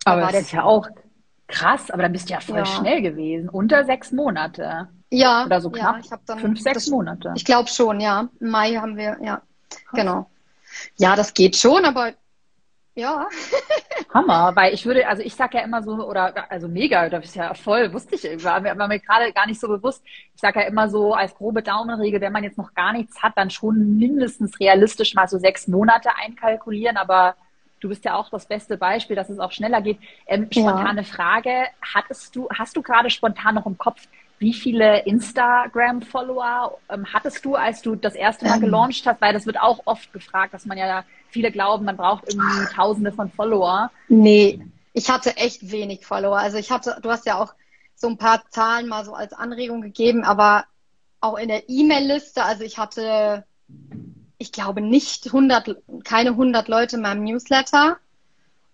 [0.03, 0.87] Da aber das ist ja auch
[1.47, 2.65] krass, aber da bist du ja voll ja.
[2.65, 3.49] schnell gewesen.
[3.49, 4.89] Unter sechs Monate.
[5.09, 5.45] Ja.
[5.45, 5.97] Oder so knapp.
[5.97, 7.33] Ja, ich dann fünf, sechs das, Monate.
[7.35, 8.29] Ich glaube schon, ja.
[8.39, 9.41] Im Mai haben wir, ja.
[9.69, 9.81] Krass.
[9.93, 10.29] Genau.
[10.97, 12.13] Ja, das geht schon, aber
[12.95, 13.27] Ja.
[14.13, 17.35] Hammer, weil ich würde, also ich sage ja immer so, oder also mega, das ist
[17.35, 20.03] ja voll, wusste ich, war, war mir gerade gar nicht so bewusst.
[20.35, 23.33] Ich sage ja immer so als grobe Daumenregel, wenn man jetzt noch gar nichts hat,
[23.35, 27.35] dann schon mindestens realistisch mal so sechs Monate einkalkulieren, aber
[27.79, 29.99] du bist ja auch das beste Beispiel, dass es auch schneller geht.
[30.27, 31.07] Ähm, spontane ja.
[31.07, 34.07] Frage, hattest du, hast du gerade spontan noch im Kopf,
[34.39, 38.62] wie viele Instagram-Follower ähm, hattest du, als du das erste Mal ähm.
[38.62, 39.21] gelauncht hast?
[39.21, 43.12] Weil das wird auch oft gefragt, dass man ja viele glauben, man braucht irgendwie Tausende
[43.12, 43.91] von Follower.
[44.08, 44.62] Nee,
[44.93, 46.38] ich hatte echt wenig Follower.
[46.38, 47.54] Also ich hatte, du hast ja auch
[47.95, 50.65] so ein paar Zahlen mal so als Anregung gegeben, aber
[51.21, 53.45] auch in der E-Mail-Liste, also ich hatte,
[54.38, 55.75] ich glaube nicht 100,
[56.06, 57.97] keine 100 Leute in meinem Newsletter.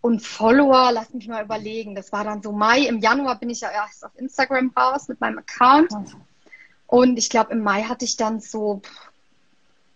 [0.05, 1.95] Und Follower, lass mich mal überlegen.
[1.95, 2.81] Das war dann so Mai.
[2.81, 5.91] Im Januar bin ich ja erst auf Instagram raus mit meinem Account.
[6.85, 8.83] Und ich glaube, im Mai hatte ich dann so,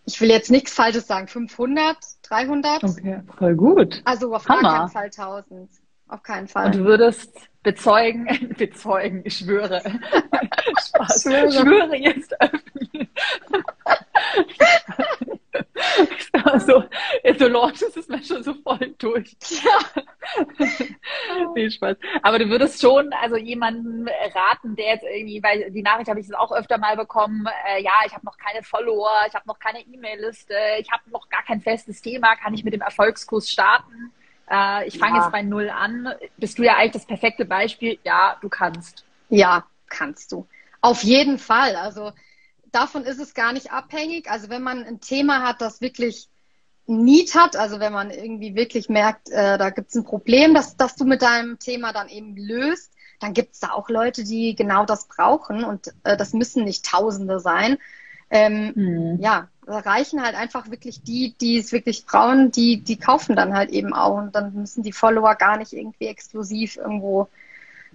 [0.05, 2.83] ich will jetzt nichts Falsches sagen, 500, 300.
[2.85, 4.01] Okay, voll gut.
[4.03, 4.61] Also auf Hammer.
[4.63, 5.11] gar keinen Fall
[5.43, 5.69] 1000.
[6.07, 6.65] Auf keinen Fall.
[6.65, 8.25] Und du würdest bezeugen,
[8.57, 9.83] bezeugen, ich schwöre.
[10.87, 11.21] Spaß.
[11.21, 11.51] Schwöre.
[11.51, 13.09] schwöre jetzt öffentlich.
[16.43, 16.83] also,
[17.23, 19.35] du launchest es mir schon so voll durch.
[19.63, 20.65] Ja.
[21.55, 21.97] nee, Spaß.
[22.21, 26.27] Aber du würdest schon also jemanden raten, der jetzt irgendwie, weil die Nachricht habe ich
[26.27, 29.59] jetzt auch öfter mal bekommen, äh, ja, ich habe noch keine Follower, ich habe noch
[29.59, 34.11] keine E-Mail-Liste, ich habe noch gar kein festes Thema, kann ich mit dem Erfolgskurs starten?
[34.49, 35.23] Äh, ich fange ja.
[35.23, 36.09] jetzt bei Null an.
[36.37, 37.99] Bist du ja eigentlich das perfekte Beispiel.
[38.03, 39.05] Ja, du kannst.
[39.29, 40.47] Ja, kannst du.
[40.81, 41.75] Auf jeden Fall.
[41.75, 42.11] Also
[42.71, 44.29] davon ist es gar nicht abhängig.
[44.29, 46.29] Also wenn man ein Thema hat, das wirklich
[46.87, 50.75] Need hat, also wenn man irgendwie wirklich merkt, äh, da gibt es ein Problem, das,
[50.75, 54.55] das du mit deinem Thema dann eben löst, dann gibt es da auch Leute, die
[54.55, 57.77] genau das brauchen und äh, das müssen nicht Tausende sein.
[58.31, 59.17] Ähm, hm.
[59.19, 63.53] Ja, da reichen halt einfach wirklich die, die es wirklich brauchen, die, die kaufen dann
[63.53, 67.27] halt eben auch und dann müssen die Follower gar nicht irgendwie exklusiv irgendwo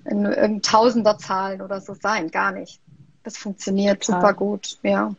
[0.04, 2.80] in, in Tausender Zahlen oder so sein, gar nicht.
[3.24, 4.20] Das funktioniert Total.
[4.20, 5.14] super gut, ja.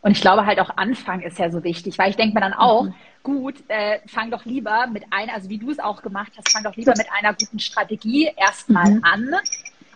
[0.00, 2.52] Und ich glaube halt auch Anfang ist ja so wichtig, weil ich denke mir dann
[2.52, 2.94] auch, mhm.
[3.22, 6.62] gut, äh, fang doch lieber mit einer, also wie du es auch gemacht hast, fang
[6.62, 9.04] doch lieber mit einer guten Strategie erstmal mhm.
[9.04, 9.34] an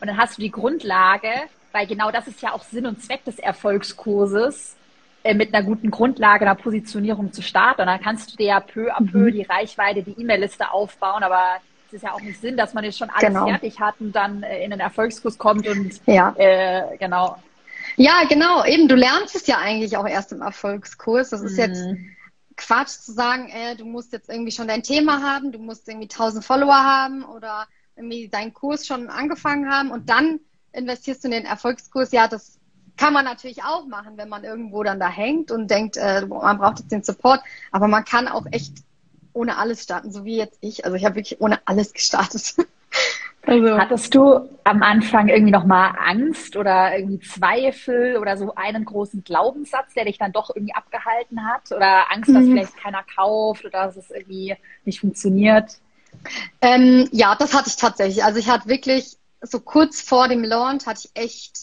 [0.01, 1.29] und dann hast du die Grundlage,
[1.70, 4.75] weil genau das ist ja auch Sinn und Zweck des Erfolgskurses,
[5.22, 7.83] äh, mit einer guten Grundlage einer Positionierung zu starten.
[7.83, 9.33] Und dann kannst du dir ja peu à peu mhm.
[9.33, 11.59] die Reichweite, die E-Mail-Liste aufbauen, aber
[11.92, 13.46] es ist ja auch nicht Sinn, dass man jetzt schon alles genau.
[13.46, 16.35] fertig hat und dann äh, in den Erfolgskurs kommt und ja.
[16.38, 17.37] äh, genau.
[17.96, 21.28] Ja, genau, eben, du lernst es ja eigentlich auch erst im Erfolgskurs.
[21.28, 21.59] Das ist mhm.
[21.59, 21.85] jetzt
[22.57, 26.09] Quatsch zu sagen, äh, du musst jetzt irgendwie schon dein Thema haben, du musst irgendwie
[26.09, 30.40] 1000 Follower haben oder irgendwie deinen Kurs schon angefangen haben und dann
[30.72, 32.11] investierst du in den Erfolgskurs.
[32.12, 32.59] Ja, das
[32.96, 36.57] kann man natürlich auch machen, wenn man irgendwo dann da hängt und denkt, äh, man
[36.57, 37.42] braucht jetzt den Support.
[37.70, 38.78] Aber man kann auch echt
[39.32, 40.84] ohne alles starten, so wie jetzt ich.
[40.84, 42.54] Also ich habe wirklich ohne alles gestartet.
[43.44, 43.76] Also.
[43.76, 49.94] Hattest du am Anfang irgendwie nochmal Angst oder irgendwie Zweifel oder so einen großen Glaubenssatz,
[49.94, 51.72] der dich dann doch irgendwie abgehalten hat?
[51.72, 52.52] Oder Angst, dass mhm.
[52.52, 55.78] vielleicht keiner kauft oder dass es irgendwie nicht funktioniert?
[56.60, 58.22] Ähm, ja, das hatte ich tatsächlich.
[58.22, 61.58] Also ich hatte wirklich so kurz vor dem Launch hatte ich echt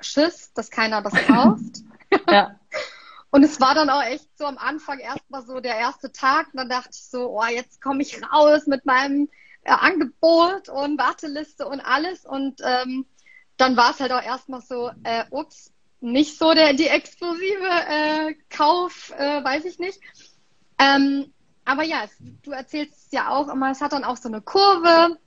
[0.00, 1.82] Schiss, dass keiner das kauft.
[2.30, 2.57] ja.
[3.30, 6.46] Und es war dann auch echt so am Anfang erstmal so der erste Tag.
[6.48, 9.28] Und dann dachte ich so, oh, jetzt komme ich raus mit meinem
[9.64, 12.24] äh, Angebot und Warteliste und alles.
[12.24, 13.06] Und ähm,
[13.58, 18.34] dann war es halt auch erstmal so, äh, ups, nicht so der die exklusive äh,
[18.48, 20.00] Kauf, äh, weiß ich nicht.
[20.78, 21.32] Ähm,
[21.64, 25.18] aber ja, es, du erzählst ja auch immer, es hat dann auch so eine Kurve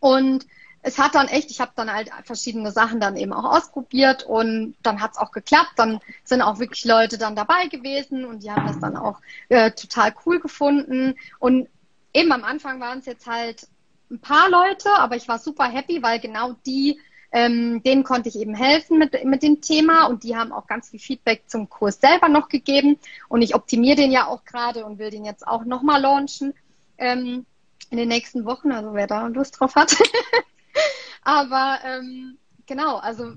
[0.00, 0.46] und
[0.82, 4.76] es hat dann echt, ich habe dann halt verschiedene Sachen dann eben auch ausprobiert und
[4.82, 5.72] dann hat es auch geklappt.
[5.76, 9.70] Dann sind auch wirklich Leute dann dabei gewesen und die haben das dann auch äh,
[9.72, 11.16] total cool gefunden.
[11.40, 11.68] Und
[12.14, 13.66] eben am Anfang waren es jetzt halt
[14.10, 16.98] ein paar Leute, aber ich war super happy, weil genau die,
[17.32, 20.88] ähm, denen konnte ich eben helfen mit, mit dem Thema und die haben auch ganz
[20.88, 24.98] viel Feedback zum Kurs selber noch gegeben und ich optimiere den ja auch gerade und
[24.98, 26.54] will den jetzt auch nochmal launchen
[26.96, 27.44] ähm,
[27.90, 29.94] in den nächsten Wochen, also wer da Lust drauf hat.
[31.22, 33.34] Aber ähm, genau, also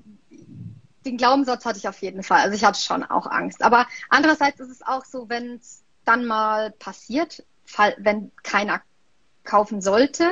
[1.04, 2.40] den Glaubenssatz hatte ich auf jeden Fall.
[2.40, 3.62] Also ich hatte schon auch Angst.
[3.62, 7.44] Aber andererseits ist es auch so, wenn es dann mal passiert,
[7.98, 8.82] wenn keiner
[9.44, 10.30] kaufen sollte,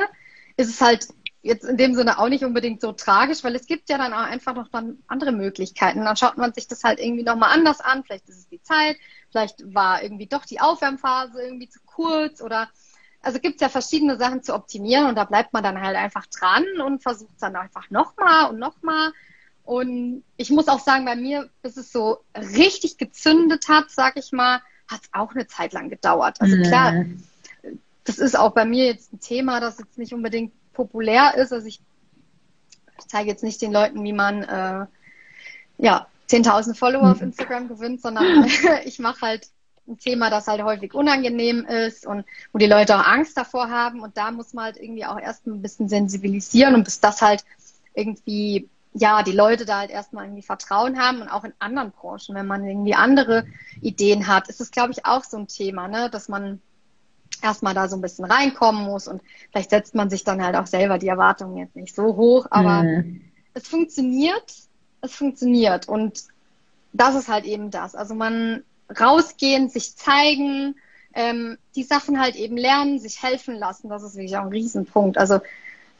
[0.57, 1.07] ist es halt
[1.41, 4.19] jetzt in dem Sinne auch nicht unbedingt so tragisch, weil es gibt ja dann auch
[4.19, 6.05] einfach noch dann andere Möglichkeiten.
[6.05, 8.03] Dann schaut man sich das halt irgendwie nochmal anders an.
[8.03, 8.97] Vielleicht ist es die Zeit,
[9.31, 12.69] vielleicht war irgendwie doch die Aufwärmphase irgendwie zu kurz oder
[13.21, 16.25] also gibt es ja verschiedene Sachen zu optimieren und da bleibt man dann halt einfach
[16.27, 19.11] dran und versucht es dann einfach nochmal und nochmal.
[19.63, 24.31] Und ich muss auch sagen, bei mir, bis es so richtig gezündet hat, sag ich
[24.31, 26.41] mal, hat es auch eine Zeit lang gedauert.
[26.41, 27.05] Also klar,
[28.03, 31.53] das ist auch bei mir jetzt ein Thema, das jetzt nicht unbedingt populär ist.
[31.53, 31.79] Also ich,
[32.97, 34.85] ich zeige jetzt nicht den Leuten, wie man äh,
[35.77, 38.45] ja 10.000 Follower auf Instagram gewinnt, sondern
[38.85, 39.47] ich mache halt
[39.91, 44.01] ein Thema, das halt häufig unangenehm ist und wo die Leute auch Angst davor haben.
[44.01, 47.43] Und da muss man halt irgendwie auch erst ein bisschen sensibilisieren und bis das halt
[47.93, 52.35] irgendwie, ja, die Leute da halt erstmal irgendwie Vertrauen haben und auch in anderen Branchen,
[52.35, 53.45] wenn man irgendwie andere
[53.81, 56.61] Ideen hat, ist es, glaube ich, auch so ein Thema, ne, dass man
[57.41, 60.67] erstmal da so ein bisschen reinkommen muss und vielleicht setzt man sich dann halt auch
[60.67, 63.21] selber die Erwartungen jetzt nicht so hoch, aber mhm.
[63.53, 64.53] es funktioniert,
[65.01, 66.23] es funktioniert und
[66.93, 67.95] das ist halt eben das.
[67.95, 68.63] Also man
[68.99, 70.75] rausgehen, sich zeigen,
[71.13, 75.17] ähm, die Sachen halt eben lernen, sich helfen lassen, das ist wirklich auch ein Riesenpunkt.
[75.17, 75.39] Also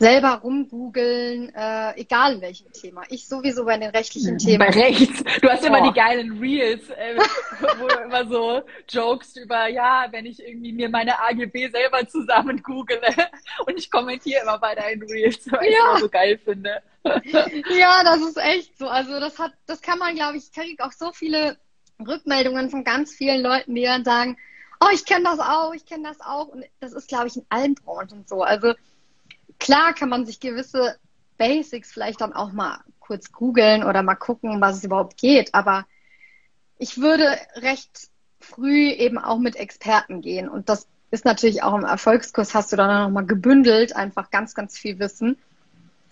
[0.02, 3.04] selber rumgoogeln, äh, egal in welchem Thema.
[3.10, 4.58] Ich sowieso bei den rechtlichen Themen.
[4.58, 5.24] Bei rechts.
[5.42, 5.68] Du hast oh.
[5.68, 7.18] immer die geilen Reels, äh,
[7.80, 12.64] wo du immer so jokest über, ja, wenn ich irgendwie mir meine AGB selber zusammen
[12.64, 13.00] google
[13.68, 15.70] und ich kommentiere immer bei deinen Reels, weil ja.
[15.70, 16.82] ich immer so geil finde.
[17.70, 18.88] ja, das ist echt so.
[18.88, 21.58] Also das hat, das kann man, glaube ich, ich kriege auch so viele
[22.08, 24.38] Rückmeldungen von ganz vielen Leuten, die dann sagen,
[24.82, 26.48] oh, ich kenne das auch, ich kenne das auch.
[26.48, 28.44] Und das ist, glaube ich, in allen Branchen so.
[28.44, 28.74] Also
[29.60, 30.98] klar kann man sich gewisse
[31.38, 35.54] Basics vielleicht dann auch mal kurz googeln oder mal gucken, was es überhaupt geht.
[35.54, 35.86] Aber
[36.78, 38.10] ich würde recht
[38.40, 40.50] früh eben auch mit Experten gehen.
[40.50, 44.78] Und das ist natürlich auch im Erfolgskurs, hast du dann nochmal gebündelt, einfach ganz, ganz
[44.78, 45.38] viel Wissen.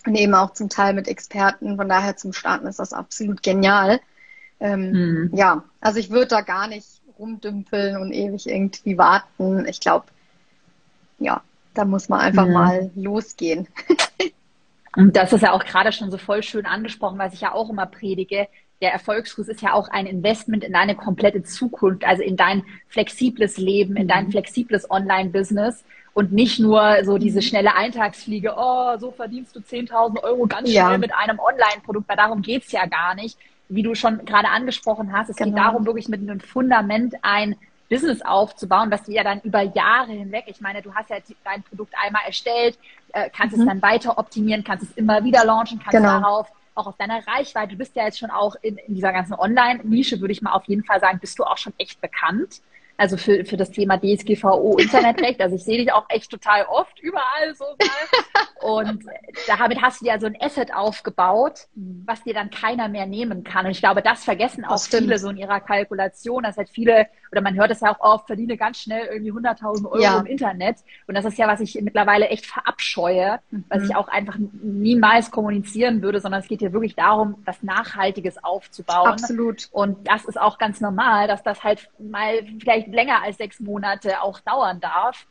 [0.06, 1.76] Und eben auch zum Teil mit Experten.
[1.76, 4.00] Von daher zum Starten ist das absolut genial.
[4.60, 5.30] Ähm, mhm.
[5.34, 6.86] Ja, also ich würde da gar nicht
[7.18, 9.66] rumdümpeln und ewig irgendwie warten.
[9.66, 10.06] Ich glaube,
[11.18, 11.42] ja,
[11.74, 12.52] da muss man einfach mhm.
[12.52, 13.68] mal losgehen.
[14.96, 17.70] und das ist ja auch gerade schon so voll schön angesprochen, was ich ja auch
[17.70, 18.48] immer predige.
[18.82, 23.58] Der Erfolgskurs ist ja auch ein Investment in deine komplette Zukunft, also in dein flexibles
[23.58, 24.30] Leben, in dein mhm.
[24.30, 27.42] flexibles Online-Business und nicht nur so diese mhm.
[27.42, 30.98] schnelle Eintagsfliege, oh, so verdienst du 10.000 Euro ganz schnell ja.
[30.98, 33.38] mit einem Online-Produkt, weil darum geht's ja gar nicht,
[33.70, 35.50] wie du schon gerade angesprochen hast, es genau.
[35.50, 37.56] geht darum, wirklich mit einem Fundament ein
[37.88, 41.62] Business aufzubauen, was du ja dann über Jahre hinweg, ich meine, du hast ja dein
[41.62, 42.78] Produkt einmal erstellt,
[43.12, 43.62] äh, kannst mhm.
[43.62, 46.20] es dann weiter optimieren, kannst es immer wieder launchen, kannst genau.
[46.20, 49.34] darauf auch auf deiner Reichweite, du bist ja jetzt schon auch in, in dieser ganzen
[49.34, 52.60] Online-Nische, würde ich mal auf jeden Fall sagen, bist du auch schon echt bekannt
[53.00, 55.40] also für, für das Thema DSGVO Internetrecht.
[55.40, 58.60] Also ich sehe dich auch echt total oft überall so mal.
[58.60, 59.04] Und
[59.46, 63.64] damit hast du dir so ein Asset aufgebaut, was dir dann keiner mehr nehmen kann.
[63.64, 66.42] Und ich glaube, das vergessen auch das viele so in ihrer Kalkulation.
[66.42, 69.86] Das halt viele, oder man hört es ja auch oft, verdiene ganz schnell irgendwie 100.000
[69.86, 70.20] Euro ja.
[70.20, 70.76] im Internet.
[71.06, 73.64] Und das ist ja, was ich mittlerweile echt verabscheue, mhm.
[73.70, 78.44] was ich auch einfach niemals kommunizieren würde, sondern es geht hier wirklich darum, was Nachhaltiges
[78.44, 79.12] aufzubauen.
[79.12, 79.70] Absolut.
[79.72, 84.22] Und das ist auch ganz normal, dass das halt mal vielleicht länger als sechs Monate
[84.22, 85.26] auch dauern darf.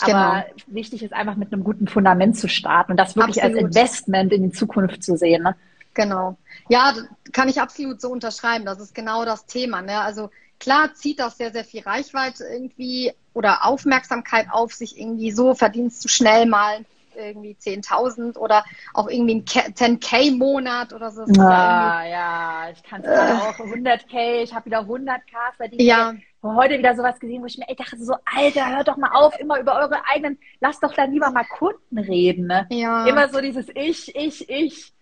[0.00, 0.62] Aber genau.
[0.66, 3.64] wichtig ist einfach mit einem guten Fundament zu starten und das wirklich absolut.
[3.64, 5.42] als Investment in die Zukunft zu sehen.
[5.42, 5.56] Ne?
[5.94, 6.36] Genau.
[6.68, 6.94] Ja,
[7.32, 8.66] kann ich absolut so unterschreiben.
[8.66, 9.80] Das ist genau das Thema.
[9.80, 9.98] Ne?
[9.98, 15.54] Also klar zieht das sehr, sehr viel Reichweite irgendwie oder Aufmerksamkeit auf sich irgendwie so,
[15.54, 16.84] verdienst du schnell mal
[17.16, 21.22] irgendwie 10.000 oder auch irgendwie ein 10k-Monat oder so.
[21.40, 25.82] Ah, ja, ich kann es äh, auch 100k, ich habe wieder 100k verdient.
[25.82, 26.14] Ja.
[26.54, 29.38] Heute wieder sowas gesehen, wo ich mir ey, dachte so, Alter, hört doch mal auf,
[29.38, 32.46] immer über eure eigenen, lasst doch dann lieber mal Kunden reden.
[32.46, 32.66] Ne?
[32.70, 33.06] Ja.
[33.06, 34.92] Immer so dieses Ich, ich, ich.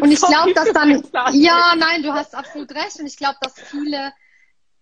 [0.00, 2.98] Und ich glaube, dass dann, ja, nein, du hast absolut recht.
[3.00, 4.12] Und ich glaube, dass viele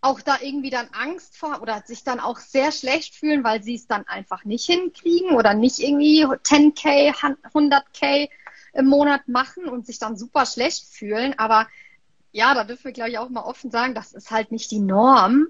[0.00, 3.74] auch da irgendwie dann Angst vor oder sich dann auch sehr schlecht fühlen, weil sie
[3.74, 7.12] es dann einfach nicht hinkriegen oder nicht irgendwie 10k,
[7.52, 8.28] 100k
[8.74, 11.34] im Monat machen und sich dann super schlecht fühlen.
[11.38, 11.66] Aber
[12.30, 14.80] ja, da dürfen wir, glaube ich, auch mal offen sagen, das ist halt nicht die
[14.80, 15.48] Norm,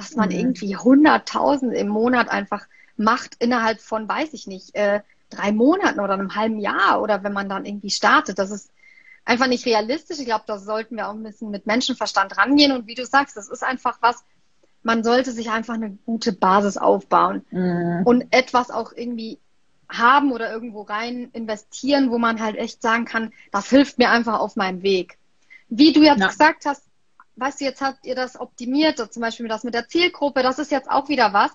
[0.00, 0.36] dass man mhm.
[0.36, 6.14] irgendwie 100.000 im Monat einfach macht innerhalb von, weiß ich nicht, äh, drei Monaten oder
[6.14, 8.38] einem halben Jahr oder wenn man dann irgendwie startet.
[8.38, 8.70] Das ist
[9.26, 10.18] einfach nicht realistisch.
[10.18, 12.72] Ich glaube, da sollten wir auch ein bisschen mit Menschenverstand rangehen.
[12.72, 14.24] Und wie du sagst, das ist einfach was,
[14.82, 18.00] man sollte sich einfach eine gute Basis aufbauen mhm.
[18.06, 19.38] und etwas auch irgendwie
[19.86, 24.40] haben oder irgendwo rein investieren, wo man halt echt sagen kann, das hilft mir einfach
[24.40, 25.18] auf meinem Weg.
[25.68, 26.28] Wie du jetzt ja.
[26.28, 26.89] gesagt hast,
[27.40, 30.70] weißt du, jetzt habt ihr das optimiert, zum Beispiel das mit der Zielgruppe, das ist
[30.70, 31.50] jetzt auch wieder was.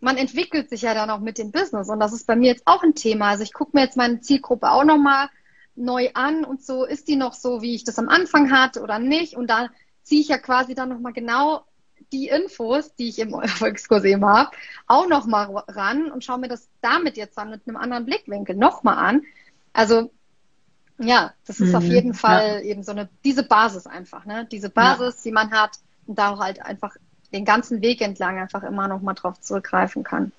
[0.00, 2.66] Man entwickelt sich ja dann auch mit dem Business und das ist bei mir jetzt
[2.66, 3.30] auch ein Thema.
[3.30, 5.28] Also ich gucke mir jetzt meine Zielgruppe auch nochmal
[5.76, 8.98] neu an und so, ist die noch so, wie ich das am Anfang hatte oder
[8.98, 9.36] nicht?
[9.36, 9.68] Und da
[10.02, 11.64] ziehe ich ja quasi dann nochmal genau
[12.12, 14.50] die Infos, die ich im Erfolgskurs eben habe,
[14.86, 18.96] auch nochmal ran und schaue mir das damit jetzt dann mit einem anderen Blickwinkel nochmal
[18.98, 19.22] an.
[19.72, 20.10] Also
[20.98, 22.60] ja, das ist mhm, auf jeden Fall ja.
[22.60, 24.46] eben so eine, diese Basis einfach, ne?
[24.50, 25.28] Diese Basis, ja.
[25.28, 26.96] die man hat und da halt einfach
[27.32, 30.32] den ganzen Weg entlang einfach immer nochmal drauf zurückgreifen kann.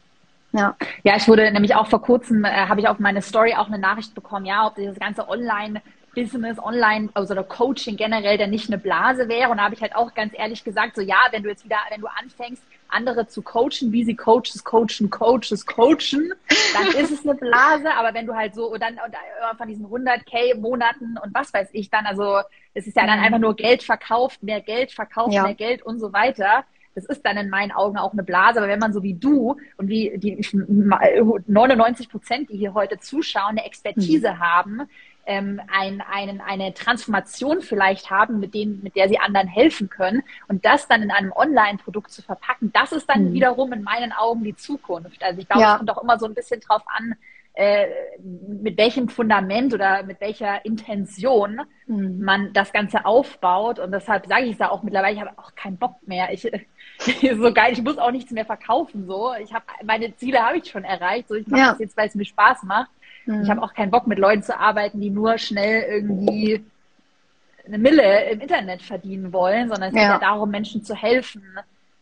[0.51, 0.75] Ja.
[1.03, 3.77] ja, ich wurde nämlich auch vor kurzem, äh, habe ich auf meine Story auch eine
[3.77, 5.81] Nachricht bekommen, ja, ob dieses ganze Online-
[6.15, 9.51] Business, Online, also der Coaching generell, der nicht eine Blase wäre.
[9.51, 11.77] Und da habe ich halt auch ganz ehrlich gesagt, so ja, wenn du jetzt wieder,
[11.89, 16.33] wenn du anfängst, andere zu coachen, wie sie Coaches, Coachen, Coaches, coachen,
[16.73, 17.91] dann ist es eine Blase.
[17.95, 21.53] Aber wenn du halt so, und dann und äh, von diesen 100k Monaten und was
[21.53, 22.39] weiß ich dann, also
[22.73, 23.25] es ist ja dann mhm.
[23.25, 25.43] einfach nur Geld verkauft, mehr Geld verkauft, ja.
[25.43, 26.65] mehr Geld und so weiter.
[26.95, 28.59] Das ist dann in meinen Augen auch eine Blase.
[28.59, 33.51] Aber wenn man so wie du und wie die 99 Prozent, die hier heute zuschauen,
[33.51, 34.39] eine Expertise mhm.
[34.39, 34.81] haben,
[35.29, 40.23] ähm, ein, einen, eine Transformation vielleicht haben, mit, denen, mit der sie anderen helfen können
[40.47, 43.33] und das dann in einem Online-Produkt zu verpacken, das ist dann mhm.
[43.33, 45.21] wiederum in meinen Augen die Zukunft.
[45.21, 45.73] Also ich glaube, ja.
[45.73, 47.13] es kommt auch immer so ein bisschen drauf an,
[47.53, 47.87] äh,
[48.23, 52.23] mit welchem Fundament oder mit welcher Intention mhm.
[52.23, 53.77] man das Ganze aufbaut.
[53.77, 56.33] Und deshalb sage ich es da auch mittlerweile, ich habe auch keinen Bock mehr.
[56.33, 56.41] Ich,
[57.37, 59.05] so geil, ich muss auch nichts mehr verkaufen.
[59.05, 61.27] So, ich habe meine Ziele habe ich schon erreicht.
[61.27, 61.71] So, ich mache ja.
[61.71, 62.89] das jetzt, weil es mir Spaß macht.
[63.29, 63.43] Mhm.
[63.43, 66.65] Ich habe auch keinen Bock, mit Leuten zu arbeiten, die nur schnell irgendwie
[67.65, 70.01] eine Mille im Internet verdienen wollen, sondern es ja.
[70.01, 71.43] geht ja darum, Menschen zu helfen,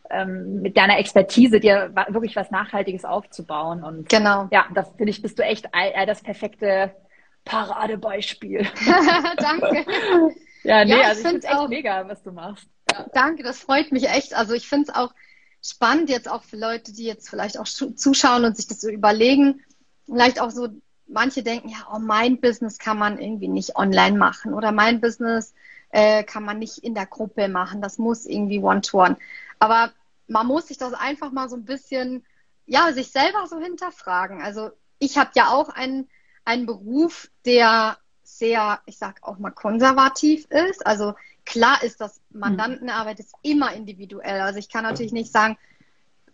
[0.10, 3.84] ähm, mit deiner Expertise dir wirklich was Nachhaltiges aufzubauen.
[3.84, 4.48] Und genau.
[4.52, 5.68] ja, das finde ich, bist du echt
[6.06, 6.92] das perfekte
[7.44, 8.60] Paradebeispiel.
[9.38, 9.86] Danke.
[10.64, 12.70] ja, nee, ja, also ich finde es echt auch, mega, was du machst.
[12.90, 13.06] Ja.
[13.14, 14.34] Danke, das freut mich echt.
[14.34, 15.12] Also ich finde es auch
[15.62, 19.60] spannend, jetzt auch für Leute, die jetzt vielleicht auch zuschauen und sich das so überlegen,
[20.06, 20.70] vielleicht auch so
[21.08, 25.54] manche denken, ja, oh, mein Business kann man irgendwie nicht online machen oder mein Business
[25.90, 27.82] äh, kann man nicht in der Gruppe machen.
[27.82, 29.16] Das muss irgendwie One-to-One.
[29.16, 29.18] -one.
[29.60, 29.92] Aber
[30.28, 32.26] man muss sich das einfach mal so ein bisschen,
[32.66, 34.42] ja, sich selber so hinterfragen.
[34.42, 36.10] Also ich habe ja auch einen,
[36.44, 40.86] einen Beruf, der sehr, ich sag auch mal, konservativ ist.
[40.86, 41.14] Also
[41.46, 44.42] klar ist das Mandantenarbeit ist immer individuell.
[44.42, 45.58] Also ich kann natürlich nicht sagen,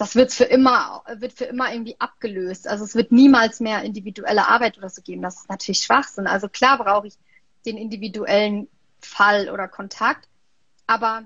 [0.03, 2.67] das wird für immer, wird für immer irgendwie abgelöst.
[2.67, 5.21] Also es wird niemals mehr individuelle Arbeit oder so geben.
[5.21, 6.27] Das ist natürlich Schwachsinn.
[6.27, 7.13] Also klar brauche ich
[7.65, 8.67] den individuellen
[8.99, 10.27] Fall oder Kontakt.
[10.87, 11.23] Aber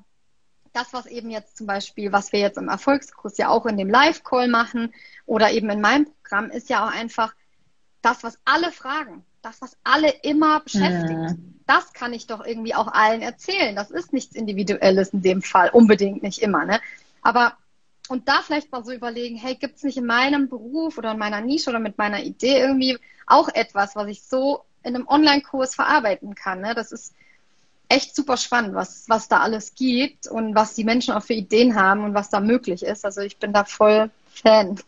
[0.74, 3.90] das, was eben jetzt zum Beispiel, was wir jetzt im Erfolgskurs ja auch in dem
[3.90, 4.94] Live-Call machen
[5.26, 7.34] oder eben in meinem Programm, ist ja auch einfach
[8.04, 11.20] das, was alle fragen, das, was alle immer beschäftigt.
[11.20, 11.36] Ja.
[11.66, 13.76] Das kann ich doch irgendwie auch allen erzählen.
[13.76, 16.64] Das ist nichts Individuelles in dem Fall, unbedingt nicht immer.
[16.64, 16.80] Ne?
[17.24, 17.58] Aber
[18.10, 21.18] und da vielleicht mal so überlegen, hey, gibt es nicht in meinem Beruf oder in
[21.18, 25.76] meiner Nische oder mit meiner Idee irgendwie auch etwas, was ich so in einem Online-Kurs
[25.76, 26.62] verarbeiten kann?
[26.62, 26.74] Ne?
[26.74, 27.14] Das ist
[27.90, 31.76] echt super spannend, was, was da alles gibt und was die Menschen auch für Ideen
[31.76, 33.06] haben und was da möglich ist.
[33.06, 34.80] Also ich bin da voll Fan.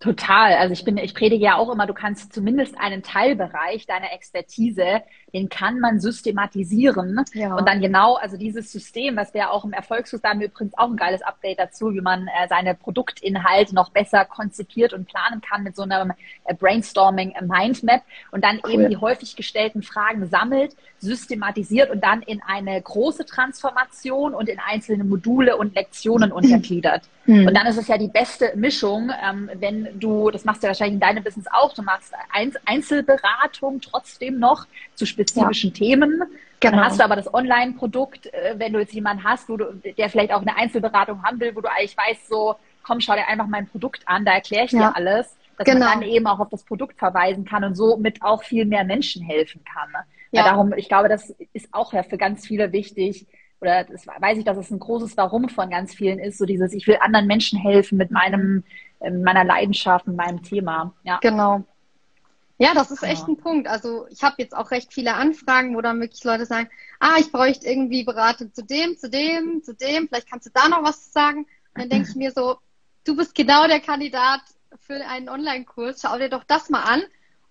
[0.00, 0.54] Total.
[0.54, 5.02] Also ich bin, ich predige ja auch immer, du kannst zumindest einen Teilbereich deiner Expertise,
[5.34, 7.54] den kann man systematisieren ja.
[7.54, 10.96] und dann genau, also dieses System, was wir auch im Erfolgskurs haben, übrigens auch ein
[10.96, 15.76] geiles Update dazu, wie man äh, seine Produktinhalte noch besser konzipiert und planen kann mit
[15.76, 16.12] so einem
[16.46, 18.70] äh, Brainstorming Mindmap und dann cool.
[18.70, 24.58] eben die häufig gestellten Fragen sammelt, systematisiert und dann in eine große Transformation und in
[24.58, 27.02] einzelne Module und Lektionen untergliedert.
[27.26, 27.48] Mhm.
[27.48, 30.70] Und dann ist es ja die beste Mischung, ähm, wenn du, das machst du ja
[30.70, 32.12] wahrscheinlich in deinem Business auch, du machst
[32.64, 35.76] Einzelberatung trotzdem noch zu spezifischen ja.
[35.76, 36.22] Themen.
[36.60, 36.76] Genau.
[36.76, 40.10] Dann hast du aber das Online-Produkt, äh, wenn du jetzt jemanden hast, wo du, der
[40.10, 43.46] vielleicht auch eine Einzelberatung haben will, wo du eigentlich weißt, so, komm, schau dir einfach
[43.46, 44.90] mein Produkt an, da erkläre ich ja.
[44.90, 45.86] dir alles, dass genau.
[45.86, 49.22] man dann eben auch auf das Produkt verweisen kann und somit auch viel mehr Menschen
[49.22, 49.88] helfen kann.
[50.32, 50.44] Ja.
[50.44, 53.26] darum, ich glaube, das ist auch ja für ganz viele wichtig,
[53.60, 56.72] oder das weiß ich, dass es ein großes Warum von ganz vielen ist, so dieses,
[56.72, 58.64] ich will anderen Menschen helfen mit meinem,
[59.00, 60.94] meiner Leidenschaft, mit meinem Thema.
[61.02, 61.18] Ja.
[61.22, 61.64] Genau.
[62.58, 63.66] Ja, das ist echt ein Punkt.
[63.66, 67.32] Also ich habe jetzt auch recht viele Anfragen, wo dann wirklich Leute sagen, ah, ich
[67.32, 71.10] bräuchte irgendwie Beratung zu dem, zu dem, zu dem, vielleicht kannst du da noch was
[71.10, 71.46] sagen.
[71.74, 72.58] Und dann denke ich mir so,
[73.04, 74.42] du bist genau der Kandidat
[74.78, 77.02] für einen Online-Kurs, schau dir doch das mal an.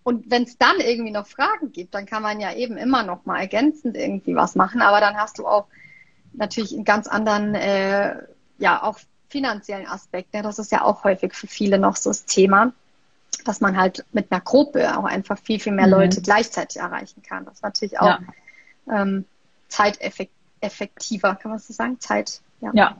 [0.03, 3.25] Und wenn es dann irgendwie noch Fragen gibt, dann kann man ja eben immer noch
[3.25, 4.81] mal ergänzend irgendwie was machen.
[4.83, 5.67] Aber dann hast du auch
[6.33, 8.15] natürlich einen ganz anderen, äh,
[8.59, 10.33] ja, auch finanziellen Aspekt.
[10.33, 10.41] Ne?
[10.41, 12.73] Das ist ja auch häufig für viele noch so das Thema
[13.45, 15.93] dass man halt mit einer Gruppe auch einfach viel, viel mehr mhm.
[15.93, 17.45] Leute gleichzeitig erreichen kann.
[17.45, 18.19] Das ist natürlich auch
[18.87, 19.01] ja.
[19.01, 19.25] ähm,
[19.67, 21.99] zeiteffektiver, kann man so sagen?
[21.99, 22.97] Zeit, ja.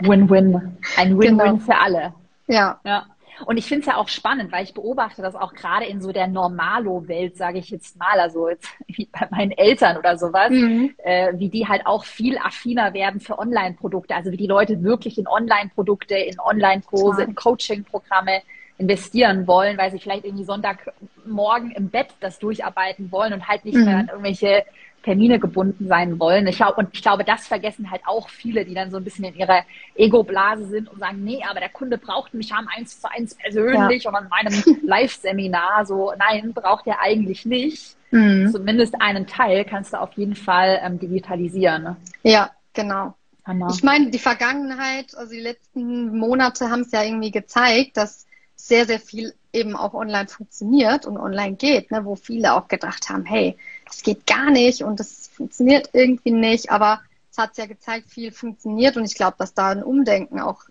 [0.00, 0.78] Win-win.
[0.96, 1.56] Ein Win-Win genau.
[1.58, 2.14] für alle.
[2.46, 2.80] Ja.
[2.84, 3.06] Ja.
[3.44, 6.12] Und ich finde es ja auch spannend, weil ich beobachte das auch gerade in so
[6.12, 10.94] der Normalo-Welt, sage ich jetzt mal, also jetzt wie bei meinen Eltern oder sowas, mhm.
[10.98, 15.18] äh, wie die halt auch viel affiner werden für Online-Produkte, also wie die Leute wirklich
[15.18, 18.42] in Online-Produkte, in Online-Kurse, in Coaching-Programme
[18.78, 23.76] investieren wollen, weil sie vielleicht irgendwie Sonntagmorgen im Bett das durcharbeiten wollen und halt nicht
[23.76, 23.84] mhm.
[23.84, 24.64] mehr irgendwelche
[25.06, 26.48] Termine gebunden sein wollen.
[26.48, 29.24] Ich glaub, und ich glaube, das vergessen halt auch viele, die dann so ein bisschen
[29.24, 29.62] in ihrer
[29.94, 34.02] Ego-Blase sind und sagen, nee, aber der Kunde braucht mich am eins zu eins persönlich
[34.02, 34.10] ja.
[34.10, 35.86] und an meinem Live-Seminar.
[35.86, 37.96] So, nein, braucht er eigentlich nicht.
[38.10, 38.50] Mhm.
[38.50, 41.84] Zumindest einen Teil kannst du auf jeden Fall ähm, digitalisieren.
[41.84, 41.96] Ne?
[42.24, 43.14] Ja, genau.
[43.44, 43.68] Hammer.
[43.72, 48.26] Ich meine, die Vergangenheit, also die letzten Monate haben es ja irgendwie gezeigt, dass
[48.56, 53.08] sehr, sehr viel eben auch online funktioniert und online geht, ne, wo viele auch gedacht
[53.08, 53.56] haben, hey,
[53.86, 58.32] das geht gar nicht und das funktioniert irgendwie nicht, aber es hat ja gezeigt, viel
[58.32, 60.62] funktioniert und ich glaube, dass da ein Umdenken auch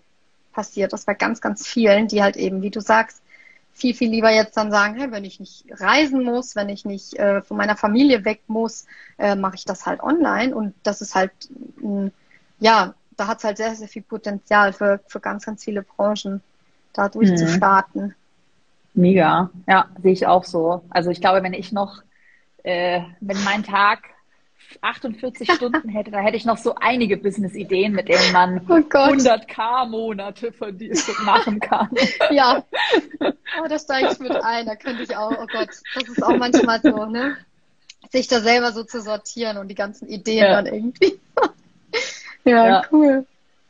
[0.52, 3.22] passiert, das bei ganz, ganz vielen, die halt eben, wie du sagst,
[3.72, 7.14] viel, viel lieber jetzt dann sagen, hey, wenn ich nicht reisen muss, wenn ich nicht
[7.14, 8.86] äh, von meiner Familie weg muss,
[9.18, 11.32] äh, mache ich das halt online und das ist halt
[11.82, 12.12] ein
[12.58, 16.42] ja, da hat es halt sehr, sehr viel Potenzial für, für ganz, ganz viele Branchen,
[16.92, 18.14] da durchzustarten.
[18.94, 19.02] Mhm.
[19.02, 20.82] Mega, ja, sehe ich auch so.
[20.88, 22.02] Also ich glaube, wenn ich noch,
[22.66, 24.00] äh, wenn mein Tag
[24.80, 29.86] 48 Stunden hätte, da hätte ich noch so einige Business-Ideen, mit denen man oh 100k
[29.88, 30.52] Monate
[31.24, 31.88] machen kann.
[32.30, 32.64] Ja,
[33.20, 36.36] oh, da steige ich mit ein, da könnte ich auch, oh Gott, das ist auch
[36.36, 37.36] manchmal so, ne?
[38.10, 40.62] Sich da selber so zu sortieren und die ganzen Ideen ja.
[40.62, 41.18] dann irgendwie.
[42.44, 43.26] Ja, ja, cool.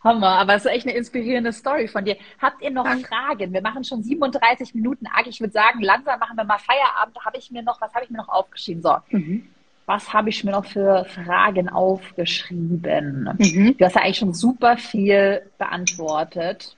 [0.07, 2.17] Hammer, aber es ist echt eine inspirierende Story von dir.
[2.41, 3.09] Habt ihr noch Danke.
[3.09, 3.53] Fragen?
[3.53, 5.07] Wir machen schon 37 Minuten.
[5.07, 7.19] Ag, ich würde sagen, langsam machen wir mal Feierabend.
[7.25, 8.83] Habe ich mir noch, was habe ich mir noch aufgeschrieben?
[8.83, 8.97] So.
[9.11, 9.49] Mhm.
[9.87, 13.31] Was habe ich mir noch für Fragen aufgeschrieben?
[13.39, 13.77] Mhm.
[13.77, 16.77] Du hast ja eigentlich schon super viel beantwortet.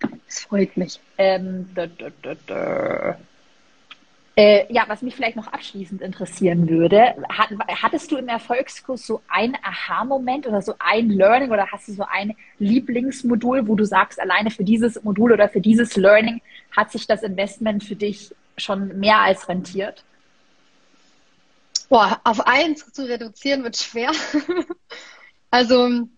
[0.00, 0.98] Das freut mich.
[1.18, 2.10] Ähm, dö, dö,
[2.48, 3.14] dö,
[4.36, 7.50] äh, ja, was mich vielleicht noch abschließend interessieren würde, hat,
[7.82, 12.04] hattest du im Erfolgskurs so ein Aha-Moment oder so ein Learning oder hast du so
[12.04, 16.40] ein Lieblingsmodul, wo du sagst, alleine für dieses Modul oder für dieses Learning
[16.76, 20.02] hat sich das Investment für dich schon mehr als rentiert?
[21.88, 24.10] Boah, auf eins zu reduzieren wird schwer.
[25.50, 26.08] also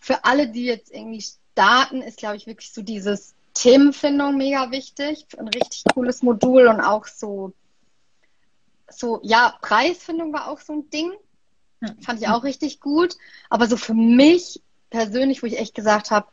[0.00, 5.26] für alle, die jetzt irgendwie starten, ist, glaube ich, wirklich so dieses Themenfindung mega wichtig,
[5.38, 7.52] ein richtig cooles Modul und auch so,
[8.88, 11.12] so, ja, Preisfindung war auch so ein Ding.
[12.00, 13.16] Fand ich auch richtig gut.
[13.50, 16.26] Aber so für mich persönlich, wo ich echt gesagt habe,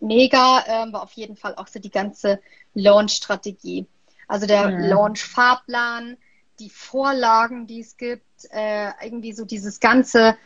[0.00, 2.40] mega, äh, war auf jeden Fall auch so die ganze
[2.74, 3.86] Launch-Strategie.
[4.26, 4.84] Also der mhm.
[4.84, 6.16] Launch-Fahrplan,
[6.58, 10.36] die Vorlagen, die es gibt, äh, irgendwie so dieses ganze,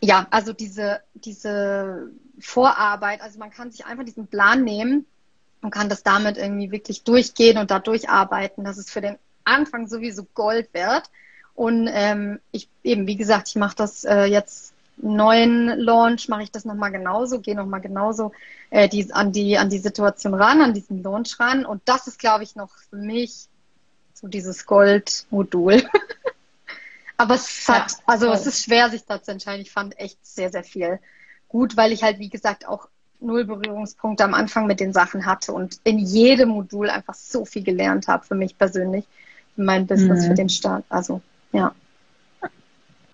[0.00, 2.10] ja, also diese, diese
[2.40, 3.20] Vorarbeit.
[3.20, 5.06] Also man kann sich einfach diesen Plan nehmen
[5.64, 9.88] und kann das damit irgendwie wirklich durchgehen und da durcharbeiten, dass es für den Anfang
[9.88, 11.04] sowieso Gold wird.
[11.54, 16.50] Und ähm, ich eben, wie gesagt, ich mache das äh, jetzt neuen Launch, mache ich
[16.50, 18.32] das nochmal genauso, gehe nochmal genauso
[18.68, 21.64] äh, die, an, die, an die Situation ran, an diesen Launch ran.
[21.64, 23.46] Und das ist, glaube ich, noch für mich
[24.12, 25.82] so dieses Gold-Modul.
[27.16, 29.62] Aber es hat, ja, also es ist schwer, sich da zu entscheiden.
[29.62, 31.00] Ich fand echt sehr, sehr viel
[31.48, 32.88] gut, weil ich halt, wie gesagt, auch
[33.20, 37.62] null Berührungspunkte am Anfang mit den Sachen hatte und in jedem Modul einfach so viel
[37.62, 39.06] gelernt habe für mich persönlich,
[39.54, 40.28] für mein Business, mhm.
[40.28, 40.84] für den Start.
[40.88, 41.20] Also,
[41.52, 41.74] ja.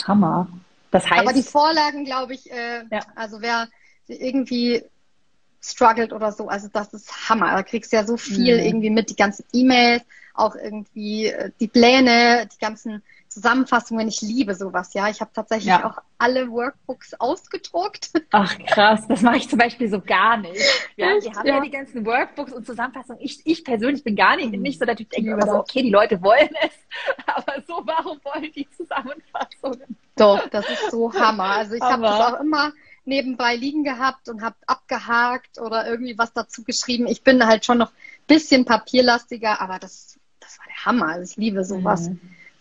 [0.07, 0.49] Hammer.
[0.91, 1.21] Das heißt.
[1.21, 3.01] Aber die Vorlagen, glaube ich, äh, ja.
[3.15, 3.69] also wer
[4.09, 4.83] irgendwie
[5.63, 7.53] struggelt oder so, also das ist Hammer.
[7.53, 8.65] Da kriegst du ja so viel mhm.
[8.65, 10.03] irgendwie mit, die ganzen E-Mails,
[10.35, 14.09] auch irgendwie äh, die Pläne, die ganzen Zusammenfassungen.
[14.09, 15.09] Ich liebe sowas, ja.
[15.09, 15.89] Ich habe tatsächlich ja.
[15.89, 18.11] auch alle Workbooks ausgedruckt.
[18.33, 20.61] Ach krass, das mache ich zum Beispiel so gar nicht.
[20.97, 21.27] Ja, Echt?
[21.27, 21.55] wir haben ja.
[21.55, 21.61] ja.
[21.61, 23.23] die ganzen Workbooks und Zusammenfassungen.
[23.23, 25.91] Ich, ich persönlich bin gar nicht, nicht so der Typ, denke immer so, okay, die
[25.91, 26.73] Leute wollen es,
[27.27, 29.97] aber so, warum wollen die Zusammenfassungen?
[30.17, 31.45] Doch, das ist so Hammer.
[31.45, 32.73] Also ich habe das auch immer
[33.05, 37.07] nebenbei liegen gehabt und habe abgehakt oder irgendwie was dazu geschrieben.
[37.07, 41.15] Ich bin halt schon noch ein bisschen papierlastiger, aber das, das war der Hammer.
[41.15, 42.11] Also ich liebe sowas.
[42.11, 42.21] Mhm.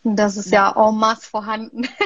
[0.09, 1.87] Und das ist ja, ja en masse vorhanden.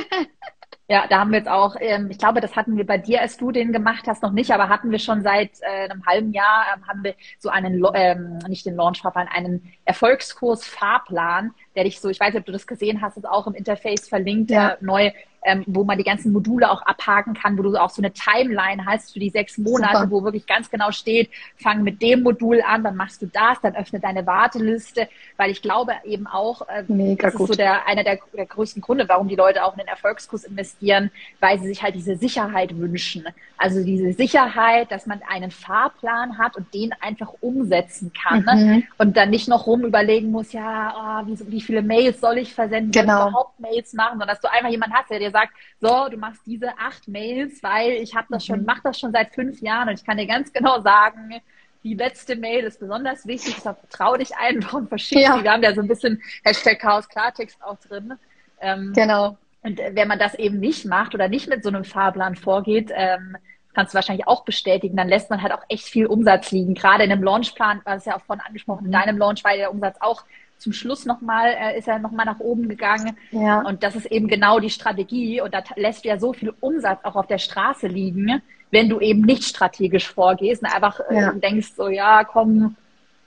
[0.90, 3.38] Ja, da haben wir jetzt auch, ähm, ich glaube, das hatten wir bei dir, als
[3.38, 6.66] du den gemacht hast, noch nicht, aber hatten wir schon seit äh, einem halben Jahr,
[6.76, 12.20] ähm, haben wir so einen, ähm, nicht den Launch-Fahrplan, einen Erfolgskurs-Fahrplan, der dich so, ich
[12.20, 14.78] weiß nicht, ob du das gesehen hast, ist auch im Interface verlinkt, ja.
[14.82, 15.12] neu
[15.46, 18.86] ähm, wo man die ganzen Module auch abhaken kann, wo du auch so eine Timeline
[18.86, 20.12] hast für die sechs Monate, Super.
[20.12, 23.76] wo wirklich ganz genau steht, fang mit dem Modul an, dann machst du das, dann
[23.76, 25.08] öffne deine Warteliste,
[25.38, 27.50] weil ich glaube eben auch, äh, Mega das gut.
[27.50, 30.44] ist so der, einer der, der größten Gründe, warum die Leute auch in den Erfolgskurs
[30.44, 33.26] investieren, weil sie sich halt diese Sicherheit wünschen.
[33.58, 38.56] Also diese Sicherheit, dass man einen Fahrplan hat und den einfach umsetzen kann ne?
[38.56, 38.84] mhm.
[38.98, 42.54] und dann nicht noch rum überlegen muss, ja, oh, wie, wie viele Mails soll ich
[42.54, 43.14] versenden, genau.
[43.14, 46.08] soll ich überhaupt Mails machen, sondern dass du einfach jemanden hast, der dir sagt, so,
[46.10, 48.66] du machst diese acht Mails, weil ich habe das schon, mhm.
[48.66, 51.42] mache das schon seit fünf Jahren und ich kann dir ganz genau sagen,
[51.84, 55.44] die letzte Mail ist besonders wichtig, deshalb trau dich einfach und verschick ja.
[55.44, 58.14] Wir haben ja so ein bisschen Hashtag Chaos Klartext auch drin.
[58.62, 59.38] Ähm, genau.
[59.62, 62.92] Und äh, wenn man das eben nicht macht oder nicht mit so einem Fahrplan vorgeht,
[62.94, 63.36] ähm,
[63.74, 66.74] kannst du wahrscheinlich auch bestätigen, dann lässt man halt auch echt viel Umsatz liegen.
[66.74, 68.94] Gerade in einem Launchplan, war es ja auch vorhin angesprochen, in mhm.
[68.94, 70.24] deinem Launch war der Umsatz auch
[70.64, 73.18] zum Schluss nochmal, äh, ist er nochmal nach oben gegangen.
[73.32, 73.62] Ja.
[73.62, 75.42] Und das ist eben genau die Strategie.
[75.42, 78.42] Und da lässt du ja so viel Umsatz auch auf der Straße liegen,
[78.72, 81.32] wenn du eben nicht strategisch vorgehst und einfach äh, ja.
[81.34, 82.76] denkst so, ja, komm,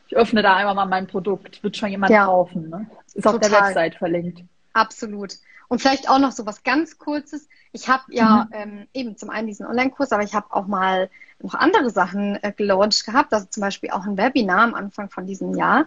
[0.08, 2.24] ich öffne da einmal mal mein Produkt, wird schon jemand ja.
[2.24, 2.70] kaufen.
[2.70, 2.86] Ne?
[3.14, 3.34] Ist Total.
[3.34, 4.42] auf der Website verlinkt.
[4.72, 5.34] Absolut.
[5.68, 7.48] Und vielleicht auch noch so was ganz Kurzes.
[7.72, 8.52] Ich habe ja mhm.
[8.52, 11.10] ähm, eben zum einen diesen Online-Kurs, aber ich habe auch mal
[11.40, 15.26] noch andere Sachen äh, gelauncht gehabt, also zum Beispiel auch ein Webinar am Anfang von
[15.26, 15.86] diesem Jahr.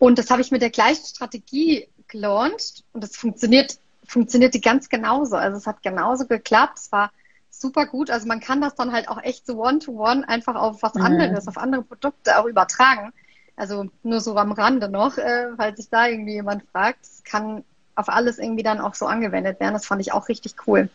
[0.00, 5.36] Und das habe ich mit der gleichen Strategie gelauncht und das funktioniert, funktionierte ganz genauso.
[5.36, 6.78] Also es hat genauso geklappt.
[6.78, 7.12] Es war
[7.50, 8.10] super gut.
[8.10, 11.02] Also man kann das dann halt auch echt so one-to-one -one einfach auf was mhm.
[11.02, 13.12] anderes, auf andere Produkte auch übertragen.
[13.56, 17.02] Also nur so am Rande noch, äh, falls sich da irgendwie jemand fragt.
[17.02, 17.62] Es kann
[17.94, 19.74] auf alles irgendwie dann auch so angewendet werden.
[19.74, 20.88] Das fand ich auch richtig cool.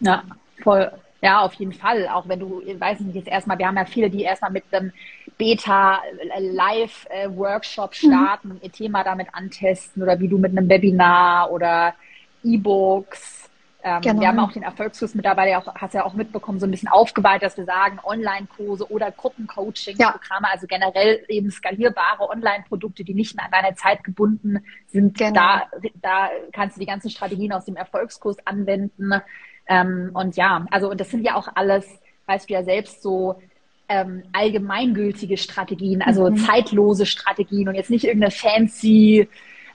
[0.00, 0.22] Ja,
[0.62, 0.92] voll.
[1.22, 2.06] Ja, auf jeden Fall.
[2.08, 4.92] Auch wenn du, weiß nicht, jetzt erstmal, wir haben ja viele, die erstmal mit einem
[5.38, 7.94] Beta-Live-Workshop mhm.
[7.94, 8.60] starten, mhm.
[8.62, 11.94] ihr Thema damit antesten oder wie du mit einem Webinar oder
[12.44, 13.38] E-Books
[13.80, 14.20] ähm, genau.
[14.20, 17.44] Wir haben auch den Erfolgskurs mittlerweile auch, hast ja auch mitbekommen, so ein bisschen aufgeweitet,
[17.44, 20.52] dass wir sagen, Online-Kurse oder Gruppencoaching-Programme, ja.
[20.52, 25.16] also generell eben skalierbare Online-Produkte, die nicht mehr an deine Zeit gebunden sind.
[25.16, 25.32] Genau.
[25.32, 25.62] Da,
[26.02, 29.12] da kannst du die ganzen Strategien aus dem Erfolgskurs anwenden.
[29.68, 31.86] Ähm, und ja, also und das sind ja auch alles,
[32.26, 33.40] weißt du ja selbst so,
[33.88, 36.36] ähm, allgemeingültige Strategien, also mhm.
[36.36, 39.28] zeitlose Strategien und jetzt nicht irgendeine fancy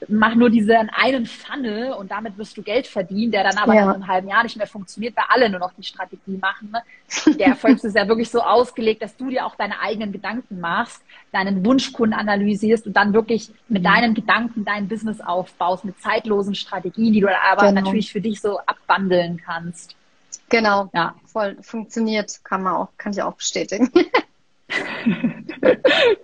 [0.07, 3.85] mach nur diesen einen Funnel und damit wirst du Geld verdienen, der dann aber ja.
[3.85, 6.71] nach einem halben Jahr nicht mehr funktioniert, weil alle nur noch die Strategie machen.
[6.71, 7.37] Ne?
[7.37, 11.01] Der Erfolg ist ja wirklich so ausgelegt, dass du dir auch deine eigenen Gedanken machst,
[11.31, 13.87] deinen Wunschkunden analysierst und dann wirklich mit mhm.
[13.87, 17.81] deinen Gedanken dein Business aufbaust, mit zeitlosen Strategien, die du aber genau.
[17.81, 19.95] natürlich für dich so abwandeln kannst.
[20.49, 21.15] Genau, ja.
[21.25, 23.91] voll funktioniert, kann man auch, kann ich auch bestätigen.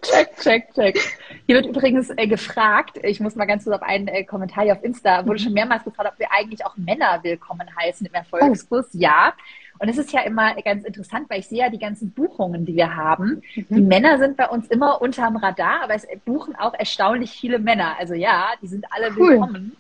[0.02, 1.00] check, check, check.
[1.46, 4.74] Hier wird übrigens äh, gefragt, ich muss mal ganz kurz auf einen äh, Kommentar hier
[4.74, 8.88] auf Insta, wurde schon mehrmals gefragt, ob wir eigentlich auch Männer willkommen heißen im Erfolgskurs.
[8.94, 8.98] Oh.
[8.98, 9.34] Ja.
[9.80, 12.76] Und es ist ja immer ganz interessant, weil ich sehe ja die ganzen Buchungen, die
[12.76, 13.42] wir haben.
[13.56, 13.66] Mhm.
[13.70, 17.96] Die Männer sind bei uns immer unterm Radar, aber es buchen auch erstaunlich viele Männer.
[17.98, 19.30] Also ja, die sind alle cool.
[19.30, 19.78] willkommen.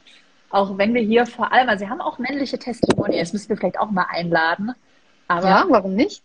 [0.50, 3.80] Auch wenn wir hier vor allem, also wir haben auch männliche Testimonials, müssen wir vielleicht
[3.80, 4.74] auch mal einladen.
[5.28, 6.24] Aber ja, warum nicht?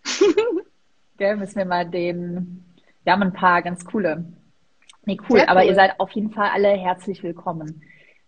[1.19, 2.65] Gell, müssen wir mal den,
[3.05, 4.25] wir haben ein paar ganz coole.
[5.05, 5.67] Nee, cool, Sehr aber cool.
[5.67, 7.83] ihr seid auf jeden Fall alle herzlich willkommen.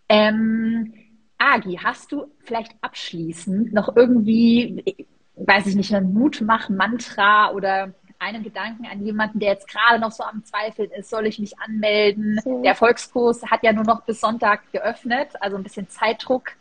[0.09, 0.93] Ähm,
[1.39, 8.87] Agi, hast du vielleicht abschließend noch irgendwie, weiß ich nicht, ein Mutmach-Mantra oder einen Gedanken
[8.87, 12.41] an jemanden, der jetzt gerade noch so am Zweifeln ist, soll ich mich anmelden?
[12.45, 12.63] Mhm.
[12.63, 16.53] Der Erfolgskurs hat ja nur noch bis Sonntag geöffnet, also ein bisschen Zeitdruck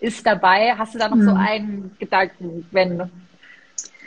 [0.00, 0.74] ist dabei.
[0.76, 1.24] Hast du da noch mhm.
[1.24, 3.10] so einen Gedanken, wenn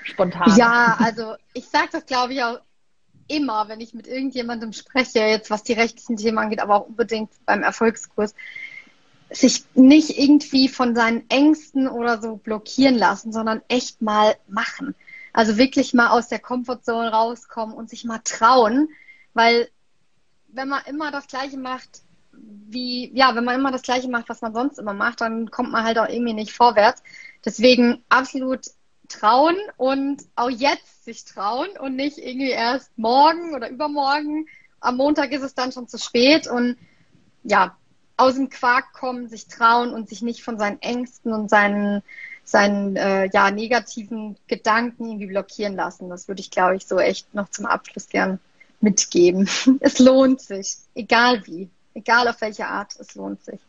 [0.03, 0.55] spontan.
[0.57, 2.59] Ja, also ich sage das, glaube ich, auch
[3.27, 7.29] immer, wenn ich mit irgendjemandem spreche, jetzt was die rechtlichen Themen angeht, aber auch unbedingt
[7.45, 8.33] beim Erfolgskurs,
[9.29, 14.95] sich nicht irgendwie von seinen Ängsten oder so blockieren lassen, sondern echt mal machen.
[15.37, 18.89] Also wirklich mal aus der Komfortzone rauskommen und sich mal trauen,
[19.35, 19.69] weil
[20.47, 24.41] wenn man immer das Gleiche macht, wie, ja, wenn man immer das Gleiche macht, was
[24.41, 27.03] man sonst immer macht, dann kommt man halt auch irgendwie nicht vorwärts.
[27.45, 28.65] Deswegen absolut
[29.09, 34.47] trauen und auch jetzt sich trauen und nicht irgendwie erst morgen oder übermorgen.
[34.79, 36.77] Am Montag ist es dann schon zu spät und
[37.43, 37.77] ja,
[38.17, 42.01] aus dem Quark kommen, sich trauen und sich nicht von seinen Ängsten und seinen,
[42.47, 46.09] seinen äh, ja, negativen Gedanken irgendwie blockieren lassen.
[46.09, 48.39] Das würde ich, glaube ich, so echt noch zum Abschluss gern
[48.79, 49.49] mitgeben.
[49.81, 53.59] Es lohnt sich, egal wie, egal auf welche Art, es lohnt sich.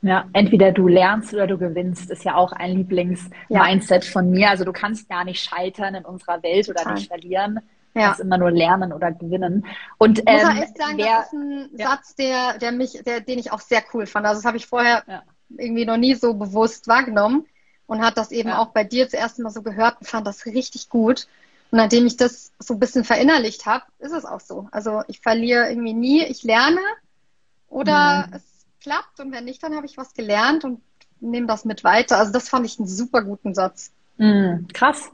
[0.00, 4.10] Ja, entweder du lernst oder du gewinnst, ist ja auch ein Lieblings-Mindset ja.
[4.10, 4.50] von mir.
[4.50, 6.86] Also du kannst gar nicht scheitern in unserer Welt Total.
[6.86, 7.60] oder nicht verlieren.
[7.94, 8.00] Ja.
[8.00, 9.64] Du kannst immer nur lernen oder gewinnen.
[9.98, 11.88] Und ähm, muss echt sagen, wer, das ist ein ja.
[11.88, 14.26] Satz, der, der mich, der, den ich auch sehr cool fand.
[14.26, 15.22] Also das habe ich vorher ja.
[15.56, 17.46] irgendwie noch nie so bewusst wahrgenommen
[17.86, 20.88] und hat das eben auch bei dir zuerst mal so gehört und fand das richtig
[20.88, 21.26] gut.
[21.70, 24.68] Und nachdem ich das so ein bisschen verinnerlicht habe, ist es auch so.
[24.72, 26.80] Also ich verliere irgendwie nie, ich lerne
[27.68, 28.34] oder mhm.
[28.34, 28.42] es
[28.80, 30.82] klappt und wenn nicht, dann habe ich was gelernt und
[31.20, 32.18] nehme das mit weiter.
[32.18, 33.92] Also das fand ich einen super guten Satz.
[34.18, 35.10] Mm, krass.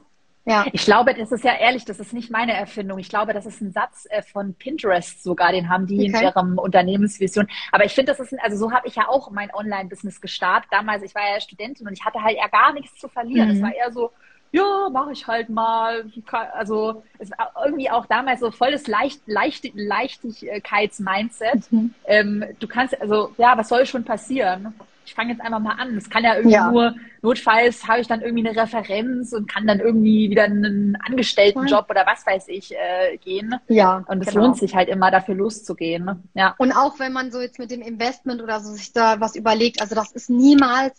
[0.49, 0.65] Ja.
[0.73, 2.97] Ich glaube, das ist ja ehrlich, das ist nicht meine Erfindung.
[2.97, 6.05] Ich glaube, das ist ein Satz äh, von Pinterest sogar, den haben die okay.
[6.07, 7.47] in ihrem Unternehmensvision.
[7.71, 10.71] Aber ich finde, das ist, ein, also so habe ich ja auch mein Online-Business gestartet.
[10.71, 13.51] Damals, ich war ja Studentin und ich hatte halt ja gar nichts zu verlieren.
[13.51, 13.63] Es mhm.
[13.63, 14.11] war eher so,
[14.51, 16.05] ja, mache ich halt mal.
[16.53, 21.71] Also es war irgendwie auch damals so volles Leicht, Leicht, Leichtigkeits-Mindset.
[21.71, 21.93] Mhm.
[22.05, 24.73] Ähm, du kannst, also ja, was soll schon passieren?
[25.09, 25.97] Ich fange jetzt einfach mal an.
[25.97, 26.69] Es kann ja irgendwie ja.
[26.71, 31.89] nur, notfalls habe ich dann irgendwie eine Referenz und kann dann irgendwie wieder einen Angestelltenjob
[31.89, 33.55] oder was weiß ich äh, gehen.
[33.67, 34.03] Ja.
[34.07, 34.45] Und es genau.
[34.45, 36.29] lohnt sich halt immer dafür loszugehen.
[36.35, 36.53] Ja.
[36.59, 39.81] Und auch wenn man so jetzt mit dem Investment oder so sich da was überlegt,
[39.81, 40.95] also das ist niemals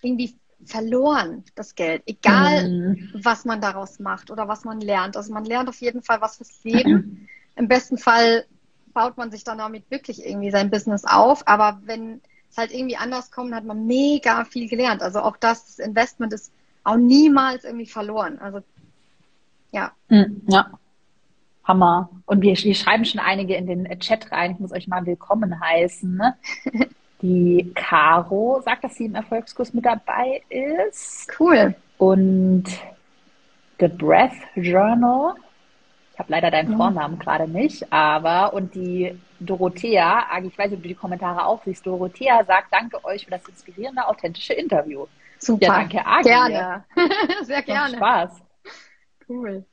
[0.00, 0.34] irgendwie
[0.64, 2.02] verloren, das Geld.
[2.06, 3.10] Egal, mhm.
[3.22, 5.18] was man daraus macht oder was man lernt.
[5.18, 7.28] Also man lernt auf jeden Fall was fürs Leben.
[7.56, 8.46] Im besten Fall
[8.94, 11.46] baut man sich dann damit wirklich irgendwie sein Business auf.
[11.46, 15.02] Aber wenn es halt irgendwie anders kommt, hat man mega viel gelernt.
[15.02, 16.52] Also auch das, das Investment ist
[16.84, 18.38] auch niemals irgendwie verloren.
[18.38, 18.60] Also
[19.72, 19.92] ja.
[20.08, 20.70] Mhm, ja.
[21.64, 22.10] Hammer.
[22.26, 24.52] Und wir, wir schreiben schon einige in den Chat rein.
[24.52, 26.16] Ich muss euch mal willkommen heißen.
[26.16, 26.36] Ne?
[27.22, 31.28] Die Caro sagt, dass sie im Erfolgskurs mit dabei ist.
[31.38, 31.74] Cool.
[31.98, 32.64] Und
[33.78, 35.34] The Breath Journal.
[36.20, 36.76] Ich habe leider deinen.
[36.76, 41.62] Vornamen gerade nicht, aber und die Dorothea, ich weiß nicht, ob du die Kommentare auch
[41.64, 41.86] siehst.
[41.86, 45.06] Dorothea sagt, danke euch für das inspirierende, authentische Interview.
[45.38, 45.64] Super.
[45.66, 46.28] Ja, danke, Agi.
[46.28, 46.84] Gerne.
[47.44, 47.96] Sehr gerne.
[47.96, 48.42] Spaß.
[49.26, 49.64] Cool.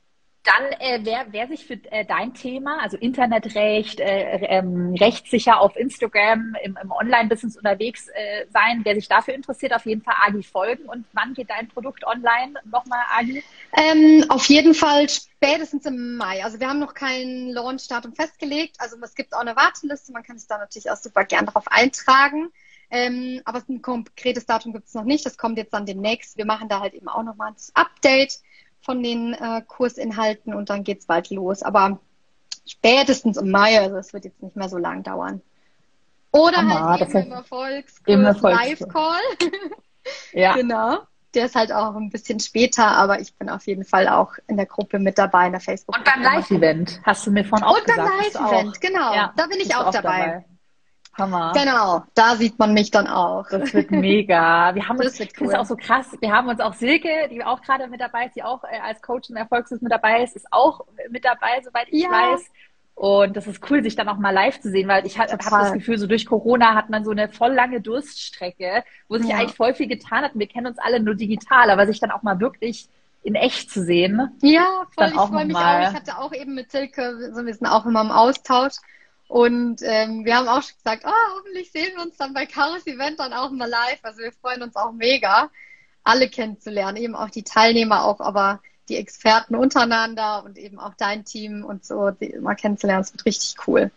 [0.48, 5.76] Dann, äh, wer, wer sich für äh, dein Thema, also Internetrecht, äh, ähm, rechtssicher auf
[5.76, 10.42] Instagram, im, im Online-Business unterwegs äh, sein, wer sich dafür interessiert, auf jeden Fall Agi
[10.42, 10.88] folgen.
[10.88, 13.44] Und wann geht dein Produkt online nochmal, Agi?
[13.76, 16.42] Ähm, auf jeden Fall spätestens im Mai.
[16.42, 18.76] Also wir haben noch kein Launch-Datum festgelegt.
[18.78, 20.12] Also es gibt auch eine Warteliste.
[20.12, 22.48] Man kann sich da natürlich auch super gern darauf eintragen.
[22.90, 25.26] Ähm, aber ein konkretes Datum gibt es noch nicht.
[25.26, 26.38] Das kommt jetzt dann demnächst.
[26.38, 28.40] Wir machen da halt eben auch nochmal das Update
[28.88, 31.62] von den äh, Kursinhalten und dann geht's bald los.
[31.62, 32.00] Aber
[32.66, 35.42] spätestens im Mai, also es wird jetzt nicht mehr so lang dauern.
[36.30, 39.20] Oder Hammer, halt eben im Erfolgskurs Live-Call.
[40.32, 40.54] ja.
[40.54, 41.00] Genau.
[41.34, 44.56] Der ist halt auch ein bisschen später, aber ich bin auf jeden Fall auch in
[44.56, 45.94] der Gruppe mit dabei, in der Facebook.
[45.94, 48.00] Und beim Live-Event, hast du mir von auch Und gesagt.
[48.00, 49.14] Und beim Live-Event, genau.
[49.14, 50.18] Ja, da bin ich auch, auch dabei.
[50.18, 50.44] dabei.
[51.18, 51.52] Hammer.
[51.54, 53.46] Genau, da sieht man mich dann auch.
[53.50, 54.74] Das wird mega.
[54.74, 55.46] Wir haben uns, das, cool.
[55.46, 56.06] das ist auch so krass.
[56.20, 59.02] Wir haben uns auch Silke, die auch gerade mit dabei ist, die auch äh, als
[59.02, 62.10] Coach im Erfolgslos mit dabei ist, ist auch mit dabei, soweit ich ja.
[62.10, 62.44] weiß.
[62.94, 65.38] Und das ist cool, sich dann auch mal live zu sehen, weil ich habe hab
[65.38, 69.36] das Gefühl, so durch Corona hat man so eine voll lange Durststrecke, wo sich ja.
[69.36, 70.32] eigentlich voll viel getan hat.
[70.34, 72.88] Wir kennen uns alle nur digital, aber sich dann auch mal wirklich
[73.22, 74.36] in echt zu sehen.
[74.42, 75.08] Ja, voll.
[75.08, 75.80] Ich freue mich auch.
[75.80, 78.74] Ich hatte auch eben mit Silke, so wir sind auch immer im Austausch.
[79.28, 82.86] Und ähm, wir haben auch schon gesagt, oh, hoffentlich sehen wir uns dann bei Chaos
[82.86, 83.98] Event dann auch mal live.
[84.02, 85.50] Also wir freuen uns auch mega,
[86.02, 91.26] alle kennenzulernen, eben auch die Teilnehmer auch, aber die Experten untereinander und eben auch dein
[91.26, 93.02] Team und so die mal kennenzulernen.
[93.02, 93.90] Das wird richtig cool.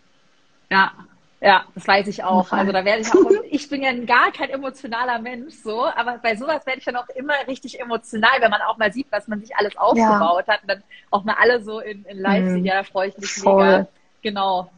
[0.69, 0.91] Ja,
[1.39, 2.51] ja, das weiß ich auch.
[2.51, 6.36] Also da werde ich auch, ich bin ja gar kein emotionaler Mensch, so, aber bei
[6.36, 9.39] sowas werde ich dann auch immer richtig emotional, wenn man auch mal sieht, was man
[9.39, 10.53] sich alles aufgebaut ja.
[10.53, 12.65] hat und dann auch mal alle so in, in live mhm.
[12.65, 13.65] ja, da freue ich mich Voll.
[13.65, 13.88] mega.
[14.21, 14.69] Genau.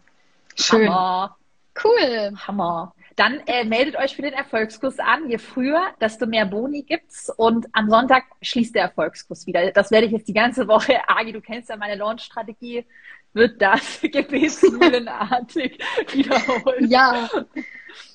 [0.56, 0.90] Schön.
[0.90, 1.38] Hammer.
[1.84, 2.34] Cool.
[2.48, 2.94] Hammer.
[3.16, 5.30] Dann äh, meldet euch für den Erfolgskurs an.
[5.30, 7.30] Je früher, desto mehr Boni gibt's.
[7.30, 9.72] Und am Sonntag schließt der Erfolgskurs wieder.
[9.72, 12.86] Das werde ich jetzt die ganze Woche, Agi, du kennst ja meine Launch-Strategie,
[13.34, 15.80] wird das gebetsmühlenartig
[16.12, 16.90] wiederholen.
[16.90, 17.30] Ja.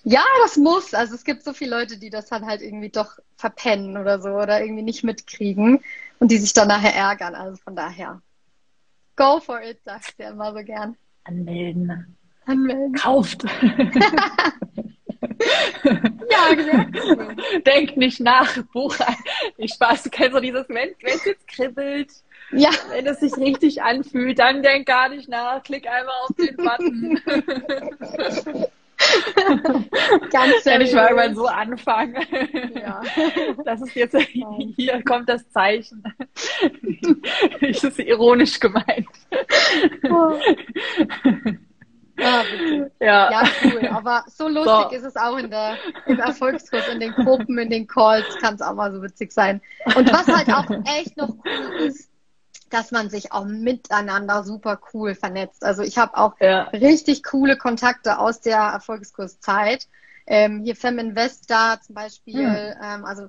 [0.02, 0.94] Ja, das muss.
[0.94, 4.30] Also es gibt so viele Leute, die das dann halt irgendwie doch verpennen oder so
[4.30, 5.80] oder irgendwie nicht mitkriegen
[6.18, 7.36] und die sich dann nachher ärgern.
[7.36, 8.20] Also von daher.
[9.14, 10.96] Go for it, sagst du immer so gern.
[11.24, 12.17] Anmelden.
[12.48, 12.94] Anmelden.
[12.94, 13.44] Kauft.
[16.30, 16.84] ja, genau.
[17.66, 19.16] Denk nicht nach, Buch ein.
[19.56, 22.10] Ich Spaß, du kennst so dieses, wenn es jetzt kribbelt,
[22.52, 22.70] ja.
[22.90, 27.20] wenn es sich richtig anfühlt, dann denk gar nicht nach, klick einfach auf den Button.
[30.30, 32.20] Ganz Wenn ich mal irgendwann so anfange.
[32.74, 33.02] Ja.
[33.64, 34.16] Das ist jetzt,
[34.76, 36.02] hier kommt das Zeichen.
[37.60, 39.06] Ich ist ironisch gemeint.
[40.10, 40.38] Oh.
[42.18, 42.42] Ja,
[43.00, 43.30] ja.
[43.30, 43.88] ja, cool.
[43.88, 44.96] Aber so lustig so.
[44.96, 48.60] ist es auch in der, im Erfolgskurs, in den Gruppen, in den Calls, kann es
[48.60, 49.60] auch mal so witzig sein.
[49.94, 52.10] Und was halt auch echt noch cool ist,
[52.70, 55.64] dass man sich auch miteinander super cool vernetzt.
[55.64, 56.64] Also ich habe auch ja.
[56.64, 59.86] richtig coole Kontakte aus der Erfolgskurszeit.
[60.26, 62.74] Ähm, hier Feminvest da zum Beispiel, hm.
[62.82, 63.28] ähm, also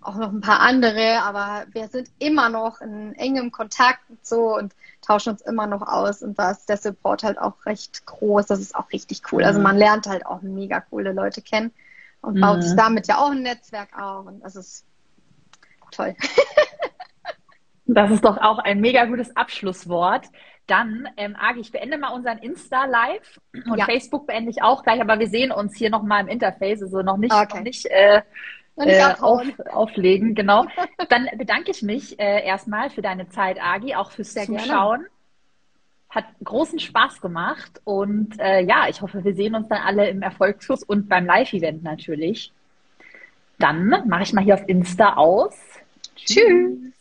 [0.00, 4.56] auch noch ein paar andere, aber wir sind immer noch in engem Kontakt und so
[4.56, 8.46] und tauschen uns immer noch aus und da ist der Support halt auch recht groß.
[8.46, 9.44] Das ist auch richtig cool.
[9.44, 9.64] Also mhm.
[9.64, 11.72] man lernt halt auch mega coole Leute kennen
[12.20, 12.40] und mhm.
[12.40, 14.84] baut sich damit ja auch ein Netzwerk auf und das ist
[15.90, 16.14] toll.
[17.86, 20.26] das ist doch auch ein mega gutes Abschlusswort.
[20.66, 23.86] Dann, ähm, Agi, ich beende mal unseren Insta-Live und ja.
[23.86, 27.16] Facebook beende ich auch gleich, aber wir sehen uns hier nochmal im Interface, also noch
[27.16, 27.56] nicht, okay.
[27.56, 28.22] noch nicht äh,
[28.76, 30.66] äh, auf, auflegen, genau.
[31.08, 35.00] Dann bedanke ich mich äh, erstmal für deine Zeit, Agi, auch fürs Sehr Zuschauen.
[35.00, 35.10] Gerne.
[36.08, 40.22] Hat großen Spaß gemacht und äh, ja, ich hoffe, wir sehen uns dann alle im
[40.22, 42.52] Erfolgskurs und beim Live-Event natürlich.
[43.58, 45.56] Dann mache ich mal hier auf Insta aus.
[46.16, 46.92] Tschüss.